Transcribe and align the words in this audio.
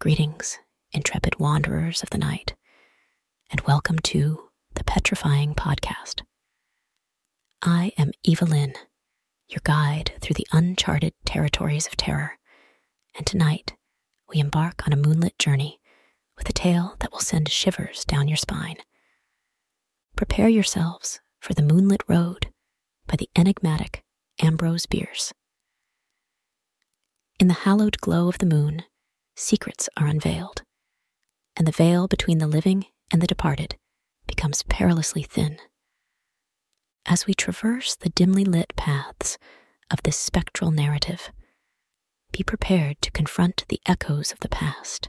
Greetings, 0.00 0.58
intrepid 0.92 1.38
wanderers 1.38 2.02
of 2.02 2.08
the 2.08 2.16
night, 2.16 2.54
and 3.50 3.60
welcome 3.68 3.98
to 3.98 4.48
the 4.74 4.82
Petrifying 4.82 5.54
Podcast. 5.54 6.22
I 7.60 7.92
am 7.98 8.12
Evelyn, 8.26 8.72
your 9.46 9.60
guide 9.62 10.12
through 10.22 10.36
the 10.36 10.46
uncharted 10.52 11.12
territories 11.26 11.86
of 11.86 11.98
terror, 11.98 12.38
and 13.14 13.26
tonight 13.26 13.74
we 14.26 14.40
embark 14.40 14.86
on 14.86 14.94
a 14.94 14.96
moonlit 14.96 15.38
journey 15.38 15.78
with 16.38 16.48
a 16.48 16.54
tale 16.54 16.96
that 17.00 17.12
will 17.12 17.20
send 17.20 17.50
shivers 17.50 18.06
down 18.06 18.26
your 18.26 18.38
spine. 18.38 18.78
Prepare 20.16 20.48
yourselves 20.48 21.20
for 21.40 21.52
the 21.52 21.62
moonlit 21.62 22.00
road 22.08 22.50
by 23.06 23.16
the 23.16 23.28
enigmatic 23.36 24.02
Ambrose 24.40 24.86
Bierce. 24.86 25.34
In 27.38 27.48
the 27.48 27.52
hallowed 27.68 28.00
glow 28.00 28.30
of 28.30 28.38
the 28.38 28.46
moon, 28.46 28.84
secrets 29.40 29.88
are 29.96 30.06
unveiled, 30.06 30.62
and 31.56 31.66
the 31.66 31.72
veil 31.72 32.06
between 32.06 32.38
the 32.38 32.46
living 32.46 32.84
and 33.10 33.20
the 33.20 33.26
departed 33.26 33.76
becomes 34.26 34.62
perilously 34.64 35.22
thin. 35.22 35.58
As 37.06 37.26
we 37.26 37.34
traverse 37.34 37.96
the 37.96 38.10
dimly 38.10 38.44
lit 38.44 38.72
paths 38.76 39.38
of 39.90 40.02
this 40.02 40.16
spectral 40.16 40.70
narrative, 40.70 41.30
be 42.32 42.44
prepared 42.44 43.00
to 43.02 43.10
confront 43.10 43.64
the 43.68 43.80
echoes 43.86 44.30
of 44.30 44.40
the 44.40 44.48
past 44.48 45.08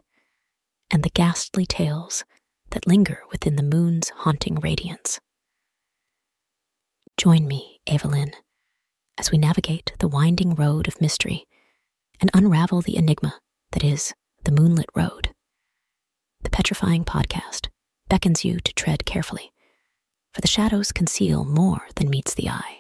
and 0.90 1.04
the 1.04 1.12
ghastly 1.12 1.66
tales 1.66 2.24
that 2.72 2.88
linger 2.88 3.24
within 3.32 3.58
the 3.58 3.64
moon's 3.64 4.10
haunting 4.10 4.56
radiance. 4.56 5.20
Join 7.18 7.48
me, 7.48 7.80
Evelyn, 7.86 8.32
as 9.18 9.32
we 9.32 9.38
navigate 9.38 9.94
the 10.00 10.08
winding 10.08 10.56
road 10.56 10.88
of 10.88 11.02
mystery 11.02 11.46
and 12.20 12.32
unravel 12.34 12.82
the 12.82 12.96
enigma 12.96 13.36
that 13.74 13.84
is 13.84 14.14
the 14.52 14.62
moonlit 14.62 14.90
road. 14.94 15.34
The 16.44 16.50
Petrifying 16.50 17.06
Podcast 17.06 17.70
beckons 18.10 18.44
you 18.44 18.60
to 18.60 18.74
tread 18.74 19.06
carefully, 19.06 19.54
for 20.34 20.42
the 20.42 20.48
shadows 20.48 20.92
conceal 20.92 21.46
more 21.46 21.88
than 21.96 22.10
meets 22.10 22.34
the 22.34 22.50
eye. 22.50 22.80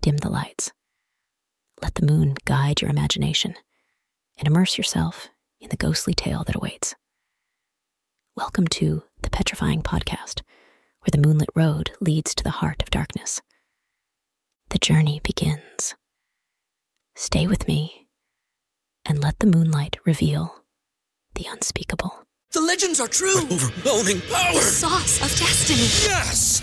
Dim 0.00 0.16
the 0.16 0.30
lights. 0.30 0.72
Let 1.82 1.96
the 1.96 2.06
moon 2.06 2.36
guide 2.46 2.80
your 2.80 2.90
imagination 2.90 3.54
and 4.38 4.48
immerse 4.48 4.78
yourself 4.78 5.28
in 5.60 5.68
the 5.68 5.76
ghostly 5.76 6.14
tale 6.14 6.42
that 6.44 6.56
awaits. 6.56 6.94
Welcome 8.34 8.68
to 8.68 9.02
the 9.22 9.30
Petrifying 9.30 9.82
Podcast, 9.82 10.40
where 11.00 11.12
the 11.12 11.18
moonlit 11.18 11.50
road 11.54 11.90
leads 12.00 12.34
to 12.36 12.44
the 12.44 12.50
heart 12.50 12.82
of 12.82 12.88
darkness. 12.88 13.42
The 14.70 14.78
journey 14.78 15.20
begins. 15.22 15.94
Stay 17.14 17.46
with 17.46 17.68
me 17.68 18.03
and 19.04 19.22
let 19.22 19.38
the 19.38 19.46
moonlight 19.46 19.96
reveal 20.04 20.62
the 21.34 21.46
unspeakable. 21.48 22.24
The 22.52 22.60
legends 22.60 23.00
are 23.00 23.08
true. 23.08 23.38
Overwhelming 23.38 24.20
power! 24.22 24.60
Sauce 24.60 25.20
of 25.22 25.36
destiny. 25.38 25.88
Yes! 26.08 26.62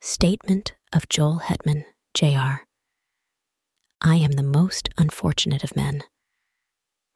Statement 0.00 0.74
of 0.92 1.08
Joel 1.08 1.38
Hetman, 1.38 1.84
Jr. 2.14 2.62
I 4.00 4.14
am 4.14 4.32
the 4.32 4.44
most 4.44 4.88
unfortunate 4.96 5.64
of 5.64 5.74
men. 5.74 6.04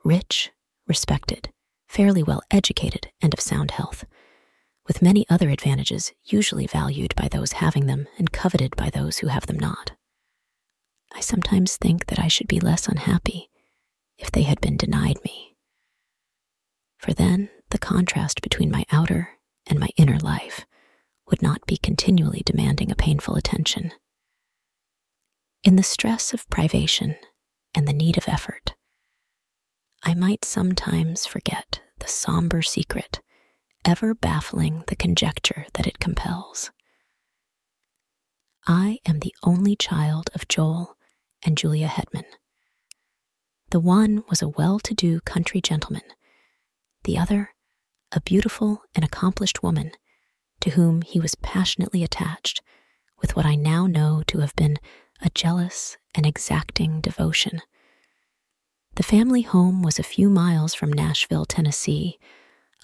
Rich, 0.04 0.50
respected, 0.88 1.52
fairly 1.86 2.24
well 2.24 2.42
educated, 2.50 3.12
and 3.20 3.32
of 3.32 3.40
sound 3.40 3.70
health, 3.70 4.04
with 4.84 5.00
many 5.00 5.24
other 5.30 5.48
advantages 5.48 6.12
usually 6.24 6.66
valued 6.66 7.14
by 7.14 7.28
those 7.28 7.52
having 7.52 7.86
them 7.86 8.08
and 8.18 8.32
coveted 8.32 8.74
by 8.74 8.90
those 8.90 9.18
who 9.18 9.28
have 9.28 9.46
them 9.46 9.60
not. 9.60 9.92
I 11.14 11.20
sometimes 11.20 11.76
think 11.76 12.06
that 12.06 12.18
I 12.18 12.26
should 12.26 12.48
be 12.48 12.58
less 12.58 12.88
unhappy 12.88 13.48
if 14.18 14.32
they 14.32 14.42
had 14.42 14.60
been 14.60 14.76
denied 14.76 15.18
me. 15.24 15.56
For 16.98 17.12
then 17.12 17.48
the 17.70 17.78
contrast 17.78 18.42
between 18.42 18.72
my 18.72 18.84
outer 18.90 19.38
and 19.68 19.78
my 19.78 19.90
inner 19.96 20.18
life 20.18 20.66
would 21.32 21.42
not 21.42 21.64
be 21.66 21.78
continually 21.78 22.42
demanding 22.44 22.90
a 22.90 22.94
painful 22.94 23.36
attention. 23.36 23.90
In 25.64 25.76
the 25.76 25.82
stress 25.82 26.34
of 26.34 26.48
privation 26.50 27.16
and 27.74 27.88
the 27.88 27.94
need 27.94 28.18
of 28.18 28.28
effort, 28.28 28.74
I 30.02 30.12
might 30.12 30.44
sometimes 30.44 31.24
forget 31.24 31.80
the 32.00 32.06
somber 32.06 32.60
secret 32.60 33.20
ever 33.86 34.14
baffling 34.14 34.84
the 34.88 34.94
conjecture 34.94 35.64
that 35.72 35.86
it 35.86 35.98
compels. 35.98 36.70
I 38.66 38.98
am 39.06 39.20
the 39.20 39.34
only 39.42 39.74
child 39.74 40.28
of 40.34 40.46
Joel 40.48 40.98
and 41.42 41.56
Julia 41.56 41.86
Hetman. 41.86 42.26
The 43.70 43.80
one 43.80 44.22
was 44.28 44.42
a 44.42 44.50
well 44.50 44.78
to 44.80 44.92
do 44.92 45.22
country 45.22 45.62
gentleman, 45.62 46.02
the 47.04 47.16
other, 47.16 47.54
a 48.12 48.20
beautiful 48.20 48.82
and 48.94 49.02
accomplished 49.02 49.62
woman 49.62 49.92
to 50.62 50.70
whom 50.70 51.02
he 51.02 51.20
was 51.20 51.34
passionately 51.34 52.02
attached 52.02 52.62
with 53.20 53.36
what 53.36 53.44
I 53.44 53.56
now 53.56 53.86
know 53.86 54.22
to 54.28 54.38
have 54.38 54.54
been 54.56 54.78
a 55.20 55.30
jealous 55.30 55.96
and 56.14 56.24
exacting 56.24 57.00
devotion. 57.00 57.60
The 58.94 59.02
family 59.02 59.42
home 59.42 59.82
was 59.82 59.98
a 59.98 60.04
few 60.04 60.28
miles 60.30 60.74
from 60.74 60.92
Nashville, 60.92 61.44
Tennessee, 61.44 62.18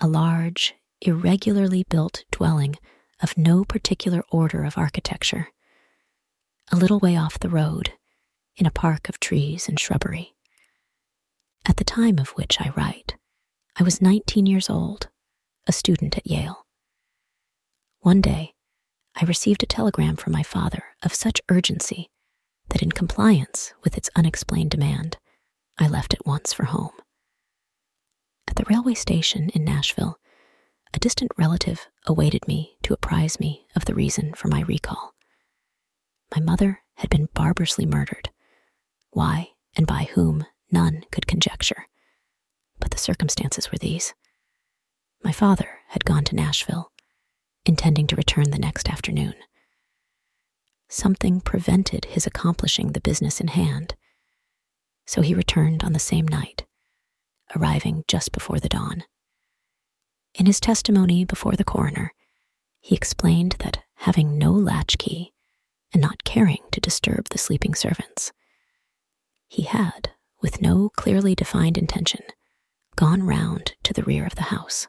a 0.00 0.08
large, 0.08 0.74
irregularly 1.00 1.84
built 1.88 2.24
dwelling 2.30 2.76
of 3.22 3.36
no 3.38 3.64
particular 3.64 4.22
order 4.30 4.64
of 4.64 4.78
architecture. 4.78 5.48
A 6.70 6.76
little 6.76 6.98
way 6.98 7.16
off 7.16 7.38
the 7.38 7.48
road, 7.48 7.92
in 8.56 8.66
a 8.66 8.70
park 8.70 9.08
of 9.08 9.20
trees 9.20 9.68
and 9.68 9.78
shrubbery. 9.78 10.34
At 11.66 11.76
the 11.76 11.84
time 11.84 12.18
of 12.18 12.30
which 12.30 12.60
I 12.60 12.72
write, 12.76 13.16
I 13.76 13.82
was 13.84 14.02
19 14.02 14.46
years 14.46 14.68
old, 14.68 15.08
a 15.66 15.72
student 15.72 16.16
at 16.18 16.26
Yale. 16.26 16.64
One 18.00 18.20
day, 18.20 18.54
I 19.16 19.24
received 19.24 19.62
a 19.62 19.66
telegram 19.66 20.16
from 20.16 20.32
my 20.32 20.44
father 20.44 20.84
of 21.02 21.14
such 21.14 21.42
urgency 21.48 22.10
that, 22.68 22.82
in 22.82 22.92
compliance 22.92 23.72
with 23.82 23.96
its 23.96 24.10
unexplained 24.14 24.70
demand, 24.70 25.16
I 25.78 25.88
left 25.88 26.14
at 26.14 26.26
once 26.26 26.52
for 26.52 26.66
home. 26.66 26.92
At 28.46 28.56
the 28.56 28.64
railway 28.70 28.94
station 28.94 29.48
in 29.50 29.64
Nashville, 29.64 30.18
a 30.94 30.98
distant 30.98 31.32
relative 31.36 31.88
awaited 32.06 32.46
me 32.46 32.76
to 32.84 32.94
apprise 32.94 33.40
me 33.40 33.66
of 33.74 33.84
the 33.84 33.94
reason 33.94 34.32
for 34.34 34.48
my 34.48 34.62
recall. 34.62 35.14
My 36.34 36.40
mother 36.40 36.82
had 36.96 37.10
been 37.10 37.28
barbarously 37.34 37.84
murdered. 37.84 38.30
Why 39.10 39.50
and 39.76 39.86
by 39.86 40.08
whom, 40.14 40.46
none 40.70 41.04
could 41.10 41.26
conjecture. 41.26 41.88
But 42.78 42.92
the 42.92 42.98
circumstances 42.98 43.72
were 43.72 43.78
these. 43.78 44.14
My 45.24 45.32
father 45.32 45.80
had 45.88 46.04
gone 46.04 46.24
to 46.24 46.36
Nashville 46.36 46.92
intending 47.68 48.06
to 48.06 48.16
return 48.16 48.50
the 48.50 48.58
next 48.58 48.88
afternoon. 48.88 49.34
Something 50.88 51.42
prevented 51.42 52.06
his 52.06 52.26
accomplishing 52.26 52.92
the 52.92 53.00
business 53.00 53.42
in 53.42 53.48
hand, 53.48 53.94
so 55.06 55.20
he 55.20 55.34
returned 55.34 55.84
on 55.84 55.92
the 55.92 55.98
same 55.98 56.26
night, 56.26 56.64
arriving 57.54 58.04
just 58.08 58.32
before 58.32 58.58
the 58.58 58.70
dawn. 58.70 59.04
In 60.34 60.46
his 60.46 60.60
testimony 60.60 61.26
before 61.26 61.52
the 61.52 61.64
coroner, 61.64 62.14
he 62.80 62.94
explained 62.94 63.56
that 63.58 63.82
having 63.96 64.38
no 64.38 64.50
latchkey 64.52 65.34
and 65.92 66.00
not 66.00 66.24
caring 66.24 66.62
to 66.72 66.80
disturb 66.80 67.28
the 67.28 67.38
sleeping 67.38 67.74
servants, 67.74 68.32
he 69.46 69.62
had, 69.62 70.12
with 70.40 70.62
no 70.62 70.88
clearly 70.96 71.34
defined 71.34 71.76
intention, 71.76 72.22
gone 72.96 73.24
round 73.24 73.74
to 73.82 73.92
the 73.92 74.04
rear 74.04 74.24
of 74.24 74.36
the 74.36 74.50
house 74.54 74.88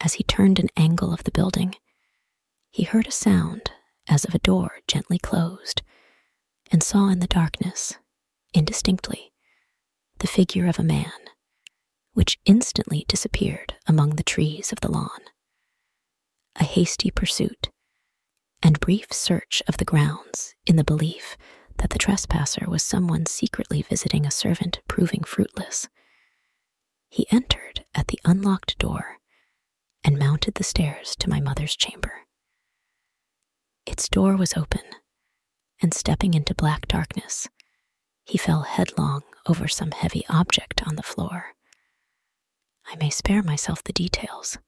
as 0.00 0.14
he 0.14 0.24
turned 0.24 0.58
an 0.58 0.68
angle 0.76 1.12
of 1.12 1.24
the 1.24 1.30
building, 1.30 1.74
he 2.70 2.82
heard 2.84 3.06
a 3.06 3.12
sound 3.12 3.70
as 4.08 4.24
of 4.24 4.34
a 4.34 4.38
door 4.40 4.78
gently 4.86 5.18
closed 5.18 5.82
and 6.70 6.82
saw 6.82 7.08
in 7.08 7.20
the 7.20 7.26
darkness, 7.26 7.94
indistinctly, 8.52 9.32
the 10.18 10.26
figure 10.26 10.66
of 10.66 10.78
a 10.78 10.82
man, 10.84 11.12
which 12.12 12.38
instantly 12.44 13.04
disappeared 13.08 13.74
among 13.86 14.10
the 14.10 14.22
trees 14.22 14.72
of 14.72 14.80
the 14.80 14.90
lawn. 14.90 15.20
A 16.56 16.64
hasty 16.64 17.10
pursuit 17.10 17.70
and 18.62 18.80
brief 18.80 19.12
search 19.12 19.62
of 19.68 19.76
the 19.76 19.84
grounds 19.84 20.54
in 20.66 20.76
the 20.76 20.84
belief 20.84 21.36
that 21.78 21.90
the 21.90 21.98
trespasser 21.98 22.64
was 22.68 22.82
someone 22.82 23.26
secretly 23.26 23.82
visiting 23.82 24.24
a 24.24 24.30
servant 24.30 24.80
proving 24.88 25.24
fruitless 25.24 25.88
He 27.08 27.26
entered 27.30 27.84
at 27.94 28.08
the 28.08 28.20
unlocked 28.24 28.78
door 28.78 29.13
and 30.04 30.18
mounted 30.18 30.54
the 30.54 30.64
stairs 30.64 31.16
to 31.16 31.30
my 31.30 31.40
mother's 31.40 31.74
chamber. 31.74 32.12
Its 33.86 34.08
door 34.08 34.36
was 34.36 34.54
open, 34.56 34.82
and 35.82 35.92
stepping 35.94 36.34
into 36.34 36.54
black 36.54 36.86
darkness, 36.86 37.48
he 38.24 38.38
fell 38.38 38.62
headlong 38.62 39.22
over 39.46 39.68
some 39.68 39.90
heavy 39.90 40.24
object 40.28 40.82
on 40.86 40.96
the 40.96 41.02
floor. 41.02 41.54
I 42.86 42.96
may 42.96 43.10
spare 43.10 43.42
myself 43.42 43.82
the 43.82 43.92
details. 43.92 44.58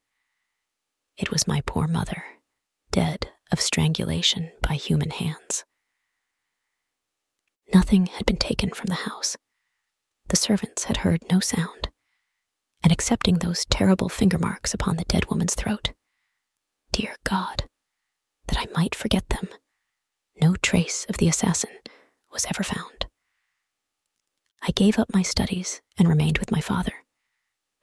It 1.17 1.31
was 1.31 1.47
my 1.47 1.63
poor 1.65 1.87
mother, 1.87 2.25
dead 2.91 3.31
of 3.53 3.61
strangulation 3.61 4.53
by 4.63 4.75
human 4.75 5.11
hands. 5.11 5.65
Nothing 7.73 8.07
had 8.07 8.27
been 8.27 8.37
taken 8.37 8.71
from 8.71 8.87
the 8.87 8.95
house. 8.95 9.37
The 10.29 10.37
servants 10.37 10.85
had 10.85 10.99
heard 10.99 11.23
no 11.31 11.41
sound, 11.41 11.86
and 12.87 12.93
accepting 12.93 13.39
those 13.39 13.65
terrible 13.65 14.09
finger 14.09 14.39
marks 14.39 14.73
upon 14.73 14.97
the 14.97 15.05
dead 15.07 15.29
woman's 15.29 15.57
throat, 15.57 15.91
dear 16.93 17.17
God, 17.25 17.65
that 18.47 18.57
I 18.61 18.69
might 18.77 18.95
forget 18.95 19.29
them, 19.29 19.49
no 20.41 20.55
trace 20.55 21.05
of 21.09 21.17
the 21.17 21.27
assassin 21.27 21.73
was 22.31 22.47
ever 22.47 22.63
found. 22.63 23.07
I 24.63 24.71
gave 24.71 25.01
up 25.01 25.13
my 25.13 25.23
studies 25.23 25.83
and 25.99 26.07
remained 26.07 26.39
with 26.39 26.53
my 26.53 26.61
father, 26.61 26.93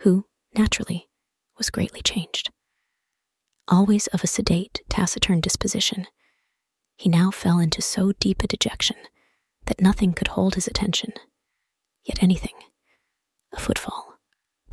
who, 0.03 0.25
naturally, 0.57 1.09
was 1.57 1.69
greatly 1.69 2.01
changed. 2.01 2.49
Always 3.67 4.07
of 4.07 4.23
a 4.23 4.27
sedate, 4.27 4.83
taciturn 4.87 5.41
disposition, 5.41 6.07
he 6.95 7.09
now 7.09 7.29
fell 7.29 7.59
into 7.59 7.81
so 7.81 8.13
deep 8.21 8.41
a 8.41 8.47
dejection 8.47 8.95
that 9.65 9.81
nothing 9.81 10.13
could 10.13 10.29
hold 10.29 10.55
his 10.55 10.65
attention. 10.65 11.11
Yet 12.05 12.23
anything, 12.23 12.55
a 13.51 13.59
footfall, 13.59 14.12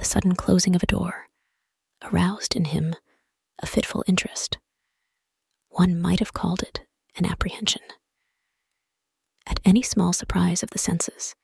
the 0.00 0.06
sudden 0.06 0.34
closing 0.34 0.74
of 0.74 0.82
a 0.82 0.86
door, 0.86 1.28
aroused 2.02 2.56
in 2.56 2.64
him 2.64 2.94
a 3.62 3.66
fitful 3.66 4.02
interest. 4.06 4.56
One 5.68 6.00
might 6.00 6.20
have 6.20 6.32
called 6.32 6.62
it 6.62 6.80
an 7.16 7.26
apprehension. 7.26 7.82
At 9.46 9.60
any 9.62 9.82
small 9.82 10.14
surprise 10.14 10.62
of 10.62 10.70
the 10.70 10.78
senses, 10.78 11.34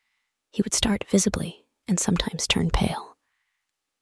he 0.50 0.62
would 0.62 0.73
start 0.73 1.05
visibly 1.11 1.67
and 1.87 2.00
sometimes 2.00 2.47
turn 2.47 2.70
pale, 2.70 3.19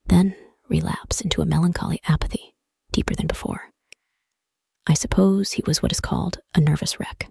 then 0.05 0.37
relapse 0.69 1.19
into 1.19 1.41
a 1.41 1.45
melancholy 1.45 1.99
apathy 2.07 2.55
deeper 2.93 3.13
than 3.13 3.27
before. 3.27 3.71
I 4.87 4.93
suppose 4.93 5.51
he 5.51 5.63
was 5.67 5.81
what 5.81 5.91
is 5.91 5.99
called 5.99 6.39
a 6.55 6.61
nervous 6.61 6.97
wreck. 6.97 7.29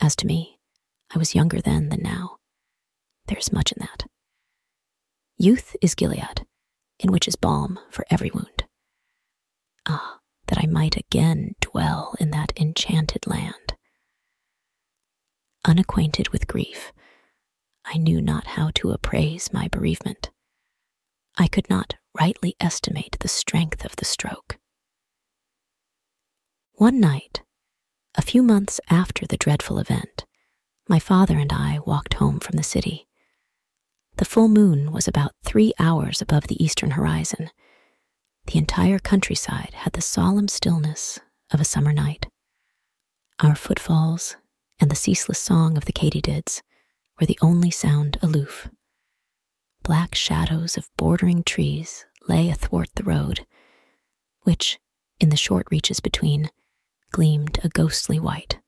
As 0.00 0.16
to 0.16 0.26
me, 0.26 0.60
I 1.14 1.18
was 1.18 1.34
younger 1.34 1.60
then 1.60 1.90
than 1.90 2.00
now. 2.02 2.38
There's 3.26 3.52
much 3.52 3.70
in 3.70 3.80
that. 3.80 4.06
Youth 5.38 5.76
is 5.82 5.94
Gilead, 5.94 6.46
in 6.98 7.12
which 7.12 7.28
is 7.28 7.36
balm 7.36 7.78
for 7.90 8.06
every 8.10 8.30
wound. 8.30 8.64
Ah, 9.86 10.20
that 10.46 10.58
I 10.58 10.66
might 10.66 10.96
again 10.96 11.54
dwell 11.60 12.14
in 12.18 12.30
that 12.30 12.52
enchanted 12.58 13.26
land. 13.26 13.74
Unacquainted 15.64 16.30
with 16.30 16.46
grief, 16.46 16.92
I 17.84 17.98
knew 17.98 18.22
not 18.22 18.46
how 18.46 18.70
to 18.76 18.92
appraise 18.92 19.52
my 19.52 19.68
bereavement. 19.68 20.30
I 21.36 21.48
could 21.48 21.68
not 21.68 21.94
rightly 22.18 22.56
estimate 22.58 23.18
the 23.20 23.28
strength 23.28 23.84
of 23.84 23.96
the 23.96 24.06
stroke. 24.06 24.58
One 26.72 26.98
night, 26.98 27.42
a 28.14 28.22
few 28.22 28.42
months 28.42 28.80
after 28.88 29.26
the 29.26 29.36
dreadful 29.36 29.78
event, 29.78 30.24
my 30.88 30.98
father 30.98 31.36
and 31.38 31.52
I 31.52 31.80
walked 31.84 32.14
home 32.14 32.40
from 32.40 32.56
the 32.56 32.62
city. 32.62 33.06
The 34.16 34.24
full 34.24 34.48
moon 34.48 34.92
was 34.92 35.06
about 35.06 35.32
three 35.44 35.72
hours 35.78 36.22
above 36.22 36.46
the 36.46 36.62
eastern 36.62 36.92
horizon. 36.92 37.50
The 38.46 38.58
entire 38.58 38.98
countryside 38.98 39.74
had 39.74 39.92
the 39.92 40.00
solemn 40.00 40.48
stillness 40.48 41.18
of 41.52 41.60
a 41.60 41.64
summer 41.64 41.92
night. 41.92 42.26
Our 43.40 43.54
footfalls 43.54 44.36
and 44.80 44.90
the 44.90 44.96
ceaseless 44.96 45.38
song 45.38 45.76
of 45.76 45.84
the 45.84 45.92
katydids 45.92 46.62
were 47.20 47.26
the 47.26 47.38
only 47.42 47.70
sound 47.70 48.18
aloof. 48.22 48.68
Black 49.82 50.14
shadows 50.14 50.76
of 50.76 50.88
bordering 50.96 51.42
trees 51.42 52.06
lay 52.28 52.48
athwart 52.50 52.88
the 52.94 53.04
road, 53.04 53.46
which, 54.42 54.78
in 55.20 55.28
the 55.28 55.36
short 55.36 55.66
reaches 55.70 56.00
between, 56.00 56.50
gleamed 57.12 57.58
a 57.62 57.68
ghostly 57.68 58.18
white 58.18 58.58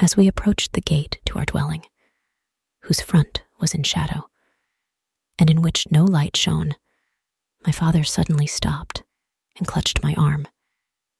as 0.00 0.16
we 0.16 0.26
approached 0.26 0.72
the 0.72 0.80
gate 0.80 1.20
to 1.24 1.38
our 1.38 1.44
dwelling, 1.44 1.84
whose 2.82 3.00
front 3.00 3.43
was 3.60 3.74
in 3.74 3.82
shadow, 3.82 4.28
and 5.38 5.50
in 5.50 5.62
which 5.62 5.90
no 5.90 6.04
light 6.04 6.36
shone, 6.36 6.74
my 7.66 7.72
father 7.72 8.04
suddenly 8.04 8.46
stopped 8.46 9.02
and 9.56 9.66
clutched 9.66 10.02
my 10.02 10.14
arm, 10.14 10.46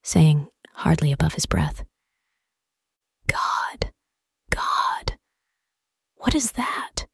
saying, 0.02 0.48
hardly 0.74 1.12
above 1.12 1.34
his 1.34 1.46
breath, 1.46 1.84
God, 3.26 3.92
God, 4.50 5.18
what 6.16 6.34
is 6.34 6.52
that? 6.52 7.06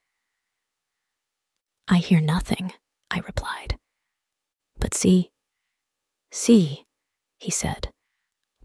I 1.88 1.99
hear 1.99 2.20
nothing, 2.20 2.73
I 3.11 3.19
replied. 3.19 3.78
But 4.78 4.94
see, 4.94 5.31
see, 6.31 6.87
he 7.38 7.50
said, 7.50 7.90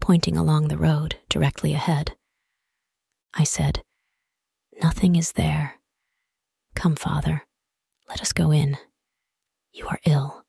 pointing 0.00 0.36
along 0.36 0.68
the 0.68 0.78
road 0.78 1.16
directly 1.28 1.74
ahead. 1.74 2.16
I 3.34 3.44
said, 3.44 3.82
Nothing 4.82 5.16
is 5.16 5.32
there. 5.32 5.74
Come, 6.76 6.94
father, 6.94 7.42
let 8.08 8.20
us 8.20 8.32
go 8.34 8.52
in. 8.52 8.76
You 9.72 9.88
are 9.88 9.98
ill. 10.04 10.44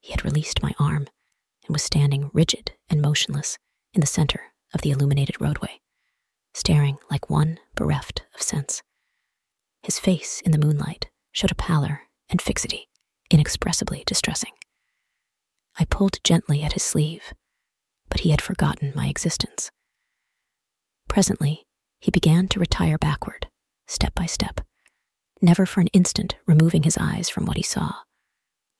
He 0.00 0.10
had 0.10 0.24
released 0.24 0.62
my 0.62 0.74
arm 0.78 1.06
and 1.64 1.72
was 1.74 1.84
standing 1.84 2.30
rigid 2.34 2.72
and 2.90 3.00
motionless 3.00 3.58
in 3.94 4.00
the 4.00 4.06
center 4.06 4.52
of 4.74 4.82
the 4.82 4.90
illuminated 4.90 5.40
roadway, 5.40 5.80
staring 6.52 6.98
like 7.10 7.30
one 7.30 7.58
bereft 7.76 8.24
of 8.34 8.42
sense. 8.42 8.82
His 9.82 10.00
face 10.00 10.42
in 10.42 10.50
the 10.50 10.58
moonlight 10.58 11.08
showed 11.30 11.52
a 11.52 11.54
pallor 11.54 12.02
and 12.28 12.42
fixity 12.42 12.88
inexpressibly 13.30 14.02
distressing. 14.04 14.52
I 15.78 15.84
pulled 15.84 16.18
gently 16.24 16.62
at 16.64 16.72
his 16.72 16.82
sleeve, 16.82 17.32
but 18.10 18.20
he 18.20 18.30
had 18.30 18.42
forgotten 18.42 18.92
my 18.96 19.06
existence. 19.06 19.70
Presently, 21.08 21.66
he 22.00 22.10
began 22.10 22.48
to 22.48 22.60
retire 22.60 22.98
backward, 22.98 23.46
step 23.86 24.12
by 24.14 24.26
step, 24.26 24.60
never 25.42 25.66
for 25.66 25.80
an 25.80 25.88
instant 25.88 26.36
removing 26.46 26.82
his 26.82 26.98
eyes 26.98 27.28
from 27.28 27.46
what 27.46 27.56
he 27.56 27.62
saw, 27.62 27.92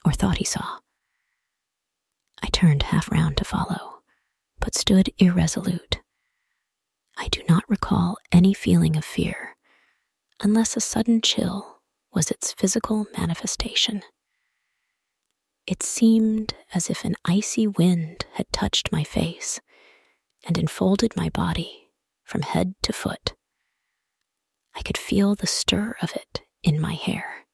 or 0.05 0.13
thought 0.13 0.39
he 0.39 0.45
saw. 0.45 0.79
I 2.43 2.49
turned 2.49 2.85
half 2.85 3.11
round 3.11 3.37
to 3.39 3.45
follow, 3.45 4.01
but 4.61 4.75
stood 4.75 5.11
irresolute. 5.19 6.01
I 7.17 7.29
do 7.29 7.43
not 7.49 7.69
recall 7.69 8.17
any 8.31 8.55
feeling 8.55 8.97
of 8.97 9.05
fear, 9.05 9.57
unless 10.41 10.77
a 10.77 10.81
sudden 10.81 11.21
chill 11.21 11.81
was 12.13 12.31
its 12.31 12.53
physical 12.53 13.07
manifestation. 13.17 14.03
It 15.67 15.83
seemed 15.83 16.55
as 16.73 16.89
if 16.89 17.05
an 17.05 17.17
icy 17.25 17.67
wind 17.67 18.25
had 18.35 18.51
touched 18.53 18.91
my 18.91 19.05
face 19.05 19.61
and 20.47 20.57
enfolded 20.57 21.17
my 21.17 21.29
body 21.29 21.91
from 22.25 22.43
head 22.43 22.75
to 22.83 22.93
foot. 22.93 23.35
I 24.75 24.83
could 24.83 24.97
feel 24.97 25.35
the 25.35 25.47
stir 25.47 25.97
of 26.01 26.15
it 26.15 26.43
in 26.63 26.81
my 26.81 26.95
hair. 26.95 27.47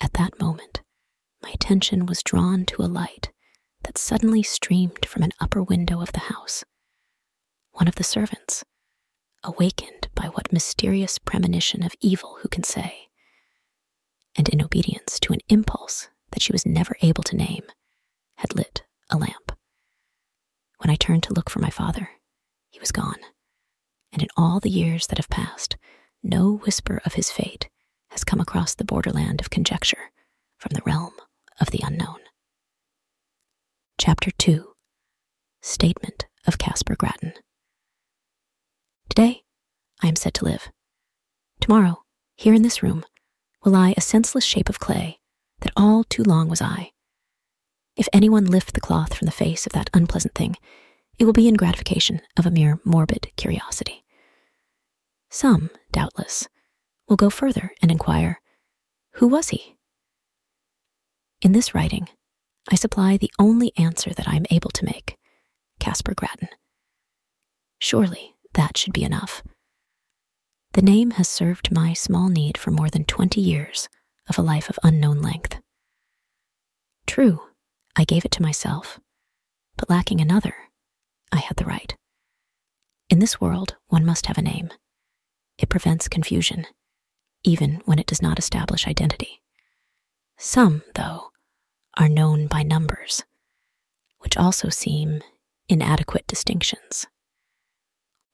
At 0.00 0.12
that 0.14 0.40
moment, 0.40 0.82
my 1.42 1.50
attention 1.50 2.06
was 2.06 2.22
drawn 2.22 2.64
to 2.66 2.82
a 2.82 2.86
light 2.86 3.32
that 3.84 3.98
suddenly 3.98 4.42
streamed 4.42 5.06
from 5.06 5.22
an 5.22 5.32
upper 5.40 5.62
window 5.62 6.00
of 6.00 6.12
the 6.12 6.20
house. 6.20 6.64
One 7.72 7.88
of 7.88 7.94
the 7.96 8.04
servants, 8.04 8.64
awakened 9.44 10.08
by 10.14 10.26
what 10.26 10.52
mysterious 10.52 11.18
premonition 11.18 11.82
of 11.82 11.94
evil 12.00 12.38
who 12.42 12.48
can 12.48 12.62
say, 12.62 13.08
and 14.34 14.48
in 14.48 14.62
obedience 14.62 15.18
to 15.20 15.32
an 15.32 15.40
impulse 15.48 16.08
that 16.32 16.42
she 16.42 16.52
was 16.52 16.66
never 16.66 16.96
able 17.02 17.22
to 17.24 17.36
name, 17.36 17.64
had 18.36 18.54
lit 18.54 18.82
a 19.10 19.16
lamp. 19.16 19.52
When 20.78 20.90
I 20.90 20.96
turned 20.96 21.22
to 21.24 21.32
look 21.32 21.48
for 21.48 21.60
my 21.60 21.70
father, 21.70 22.10
he 22.70 22.80
was 22.80 22.92
gone 22.92 23.20
and 24.16 24.22
in 24.22 24.28
all 24.36 24.60
the 24.60 24.70
years 24.70 25.08
that 25.08 25.18
have 25.18 25.28
passed, 25.28 25.76
no 26.22 26.56
whisper 26.64 27.02
of 27.04 27.14
his 27.14 27.30
fate 27.30 27.68
has 28.16 28.24
come 28.24 28.40
across 28.40 28.74
the 28.74 28.84
borderland 28.84 29.42
of 29.42 29.50
conjecture 29.50 30.10
from 30.56 30.70
the 30.72 30.80
realm 30.86 31.12
of 31.60 31.70
the 31.70 31.82
unknown. 31.84 32.16
Chapter 33.98 34.30
2 34.30 34.72
Statement 35.60 36.26
of 36.46 36.56
Caspar 36.56 36.96
Grattan. 36.96 37.34
Today, 39.10 39.42
I 40.02 40.08
am 40.08 40.16
said 40.16 40.32
to 40.34 40.46
live. 40.46 40.70
Tomorrow, 41.60 42.04
here 42.36 42.54
in 42.54 42.62
this 42.62 42.82
room, 42.82 43.04
will 43.62 43.72
lie 43.72 43.92
a 43.98 44.00
senseless 44.00 44.44
shape 44.44 44.70
of 44.70 44.80
clay 44.80 45.18
that 45.60 45.74
all 45.76 46.02
too 46.02 46.22
long 46.22 46.48
was 46.48 46.62
I. 46.62 46.92
If 47.96 48.08
anyone 48.14 48.46
lift 48.46 48.72
the 48.72 48.80
cloth 48.80 49.12
from 49.12 49.26
the 49.26 49.32
face 49.32 49.66
of 49.66 49.72
that 49.72 49.90
unpleasant 49.92 50.34
thing, 50.34 50.56
it 51.18 51.26
will 51.26 51.34
be 51.34 51.48
in 51.48 51.54
gratification 51.54 52.22
of 52.38 52.46
a 52.46 52.50
mere 52.50 52.80
morbid 52.82 53.30
curiosity. 53.36 54.06
Some, 55.28 55.68
doubtless, 55.92 56.48
will 57.08 57.16
go 57.16 57.30
further 57.30 57.72
and 57.82 57.90
inquire 57.90 58.40
Who 59.14 59.28
was 59.28 59.48
he? 59.48 59.76
In 61.40 61.52
this 61.52 61.74
writing, 61.74 62.08
I 62.70 62.76
supply 62.76 63.16
the 63.16 63.32
only 63.38 63.72
answer 63.76 64.12
that 64.12 64.28
I 64.28 64.36
am 64.36 64.46
able 64.50 64.70
to 64.70 64.84
make 64.84 65.16
Caspar 65.78 66.14
Grattan. 66.14 66.48
Surely 67.78 68.34
that 68.54 68.76
should 68.76 68.92
be 68.92 69.04
enough. 69.04 69.42
The 70.72 70.82
name 70.82 71.12
has 71.12 71.28
served 71.28 71.72
my 71.72 71.92
small 71.92 72.28
need 72.28 72.58
for 72.58 72.70
more 72.70 72.90
than 72.90 73.04
20 73.04 73.40
years 73.40 73.88
of 74.28 74.38
a 74.38 74.42
life 74.42 74.68
of 74.68 74.78
unknown 74.82 75.22
length. 75.22 75.60
True, 77.06 77.40
I 77.94 78.04
gave 78.04 78.24
it 78.24 78.32
to 78.32 78.42
myself, 78.42 78.98
but 79.76 79.88
lacking 79.88 80.20
another, 80.20 80.54
I 81.32 81.38
had 81.38 81.56
the 81.56 81.64
right. 81.64 81.94
In 83.08 83.20
this 83.20 83.40
world, 83.40 83.76
one 83.86 84.04
must 84.04 84.26
have 84.26 84.36
a 84.36 84.42
name. 84.42 84.70
It 85.58 85.68
prevents 85.68 86.08
confusion, 86.08 86.66
even 87.46 87.80
when 87.84 87.98
it 87.98 88.06
does 88.06 88.20
not 88.20 88.38
establish 88.38 88.88
identity. 88.88 89.40
Some, 90.36 90.82
though, 90.96 91.30
are 91.96 92.08
known 92.08 92.48
by 92.48 92.62
numbers, 92.62 93.24
which 94.18 94.36
also 94.36 94.68
seem 94.68 95.22
inadequate 95.68 96.26
distinctions. 96.26 97.06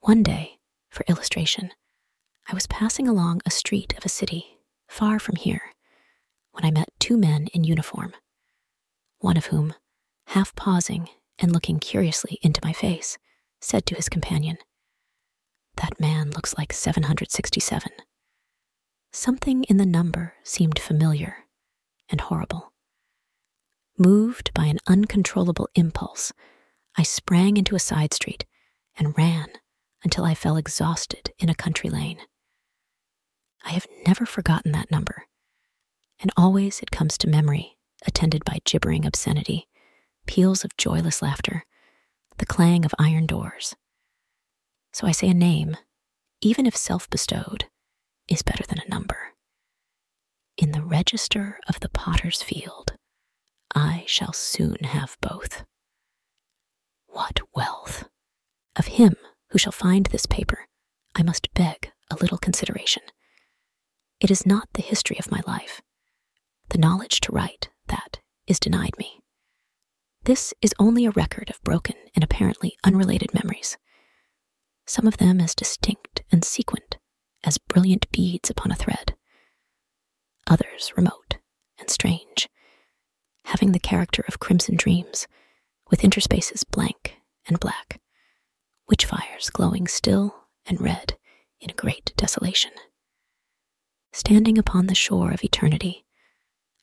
One 0.01 0.23
day, 0.23 0.59
for 0.89 1.05
illustration, 1.09 1.71
I 2.49 2.55
was 2.55 2.67
passing 2.67 3.07
along 3.07 3.43
a 3.45 3.51
street 3.51 3.95
of 3.97 4.05
a 4.05 4.09
city 4.09 4.59
far 4.89 5.19
from 5.19 5.37
here 5.37 5.73
when 6.53 6.65
I 6.65 6.71
met 6.71 6.89
two 6.99 7.17
men 7.17 7.49
in 7.55 7.65
uniform, 7.65 8.15
one 9.19 9.37
of 9.37 9.47
whom, 9.47 9.75
half 10.29 10.55
pausing 10.55 11.09
and 11.39 11.53
looking 11.53 11.79
curiously 11.79 12.39
into 12.43 12.61
my 12.65 12.73
face, 12.73 13.19
said 13.61 13.87
to 13.87 13.95
his 13.95 14.09
companion, 14.09 14.57
That 15.77 16.01
man 16.01 16.31
looks 16.31 16.57
like 16.59 16.73
767. 16.73 17.91
Something 19.15 19.65
in 19.65 19.77
the 19.77 19.85
number 19.85 20.35
seemed 20.43 20.79
familiar 20.79 21.45
and 22.09 22.19
horrible. 22.19 22.73
Moved 23.99 24.55
by 24.55 24.65
an 24.65 24.79
uncontrollable 24.87 25.69
impulse, 25.75 26.33
I 26.97 27.03
sprang 27.03 27.59
into 27.59 27.75
a 27.77 27.81
side 27.81 28.15
street 28.15 28.47
and 28.97 29.17
ran 29.17 29.49
until 30.03 30.25
I 30.25 30.35
fell 30.35 30.57
exhausted 30.57 31.31
in 31.39 31.51
a 31.51 31.55
country 31.55 31.91
lane. 31.91 32.19
I 33.63 33.71
have 33.71 33.87
never 34.07 34.25
forgotten 34.25 34.73
that 34.73 34.91
number, 34.91 35.27
and 36.19 36.33
always 36.35 36.81
it 36.81 36.91
comes 36.91 37.19
to 37.19 37.29
memory, 37.29 37.77
attended 38.07 38.45
by 38.47 38.61
gibbering 38.65 39.05
obscenity, 39.05 39.69
peals 40.27 40.65
of 40.65 40.77
joyless 40.79 41.21
laughter, 41.21 41.67
the 42.39 42.47
clang 42.47 42.87
of 42.87 42.95
iron 42.99 43.27
doors. 43.27 43.77
So 44.93 45.07
I 45.07 45.13
say 45.13 45.29
a 45.29 45.35
name, 45.35 45.77
even 46.41 46.65
if 46.65 46.77
self 46.77 47.09
bestowed, 47.11 47.67
is 48.29 48.43
better 48.43 48.65
than 48.69 48.79
a 48.79 48.89
number. 48.89 49.33
In 50.57 50.73
the 50.73 50.83
register 50.83 51.59
of 51.69 51.81
the 51.81 51.89
potter's 51.89 52.43
field, 52.43 52.93
I 53.75 54.05
shall 54.07 54.33
soon 54.33 54.77
have 54.83 55.17
both. 55.21 55.65
What 57.07 57.41
wealth! 57.55 58.09
Of 58.77 58.87
him 58.87 59.15
who 59.51 59.59
shall 59.59 59.73
find 59.73 60.07
this 60.07 60.27
paper, 60.27 60.67
I 61.15 61.23
must 61.23 61.53
beg 61.55 61.93
a 62.11 62.17
little 62.17 62.39
consideration. 62.39 63.03
It 64.21 64.31
is 64.31 64.47
not 64.47 64.69
the 64.75 64.83
history 64.83 65.19
of 65.19 65.31
my 65.31 65.41
life. 65.47 65.83
The 66.69 66.79
knowledge 66.79 67.21
to 67.21 67.33
write, 67.33 67.69
that 67.89 68.21
is 68.47 68.61
denied 68.61 68.97
me. 68.99 69.21
This 70.25 70.55
is 70.63 70.75
only 70.79 71.05
a 71.05 71.11
record 71.11 71.51
of 71.51 71.63
broken 71.65 71.97
and 72.15 72.23
apparently 72.23 72.77
unrelated 72.85 73.35
memories, 73.35 73.77
some 74.87 75.07
of 75.07 75.17
them 75.17 75.41
as 75.41 75.55
distinct 75.55 76.23
and 76.31 76.45
sequent 76.45 76.92
as 77.45 77.59
brilliant 77.59 78.11
beads 78.13 78.51
upon 78.51 78.71
a 78.71 78.77
thread, 78.77 79.15
others 80.47 80.93
remote 80.97 81.39
and 81.79 81.91
strange, 81.91 82.49
having 83.47 83.73
the 83.73 83.79
character 83.79 84.25
of 84.29 84.39
crimson 84.41 84.77
dreams, 84.77 85.27
with 85.91 86.01
interspaces 86.03 86.65
blank 86.71 87.17
and 87.47 87.61
black, 87.61 88.01
witch 88.89 89.05
fires 89.05 89.51
glowing 89.51 89.87
still 89.87 90.47
and 90.67 90.81
red 90.81 91.17
in 91.61 91.71
a 91.71 91.75
great 91.75 92.13
desolation. 92.17 92.73
Standing 94.13 94.59
upon 94.59 94.87
the 94.87 94.95
shore 94.95 95.31
of 95.31 95.45
eternity, 95.45 96.05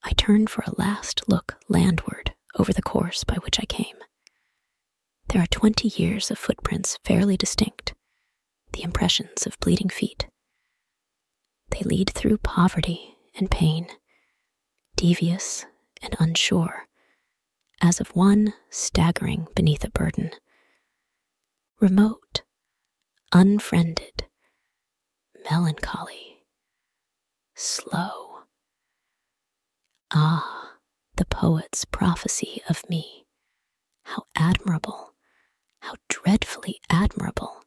I 0.03 0.11
turned 0.11 0.49
for 0.49 0.63
a 0.65 0.75
last 0.79 1.27
look 1.27 1.57
landward 1.67 2.33
over 2.57 2.73
the 2.73 2.81
course 2.81 3.23
by 3.23 3.35
which 3.35 3.59
I 3.59 3.65
came. 3.65 3.95
There 5.27 5.41
are 5.41 5.47
twenty 5.47 5.89
years 5.89 6.31
of 6.31 6.39
footprints 6.39 6.97
fairly 7.03 7.37
distinct, 7.37 7.93
the 8.73 8.83
impressions 8.83 9.45
of 9.45 9.59
bleeding 9.59 9.89
feet. 9.89 10.27
They 11.71 11.81
lead 11.81 12.09
through 12.09 12.39
poverty 12.39 13.15
and 13.35 13.49
pain, 13.49 13.87
devious 14.95 15.65
and 16.01 16.15
unsure, 16.19 16.87
as 17.81 17.99
of 17.99 18.09
one 18.15 18.53
staggering 18.69 19.47
beneath 19.55 19.83
a 19.83 19.89
burden. 19.89 20.31
Remote, 21.79 22.41
unfriended, 23.31 24.25
melancholy, 25.49 26.45
slow. 27.55 28.39
Ah, 30.11 30.73
the 31.15 31.25
poet's 31.25 31.85
prophecy 31.85 32.61
of 32.67 32.87
me. 32.89 33.25
How 34.03 34.23
admirable, 34.35 35.13
how 35.81 35.93
dreadfully 36.07 36.81
admirable. 36.89 37.61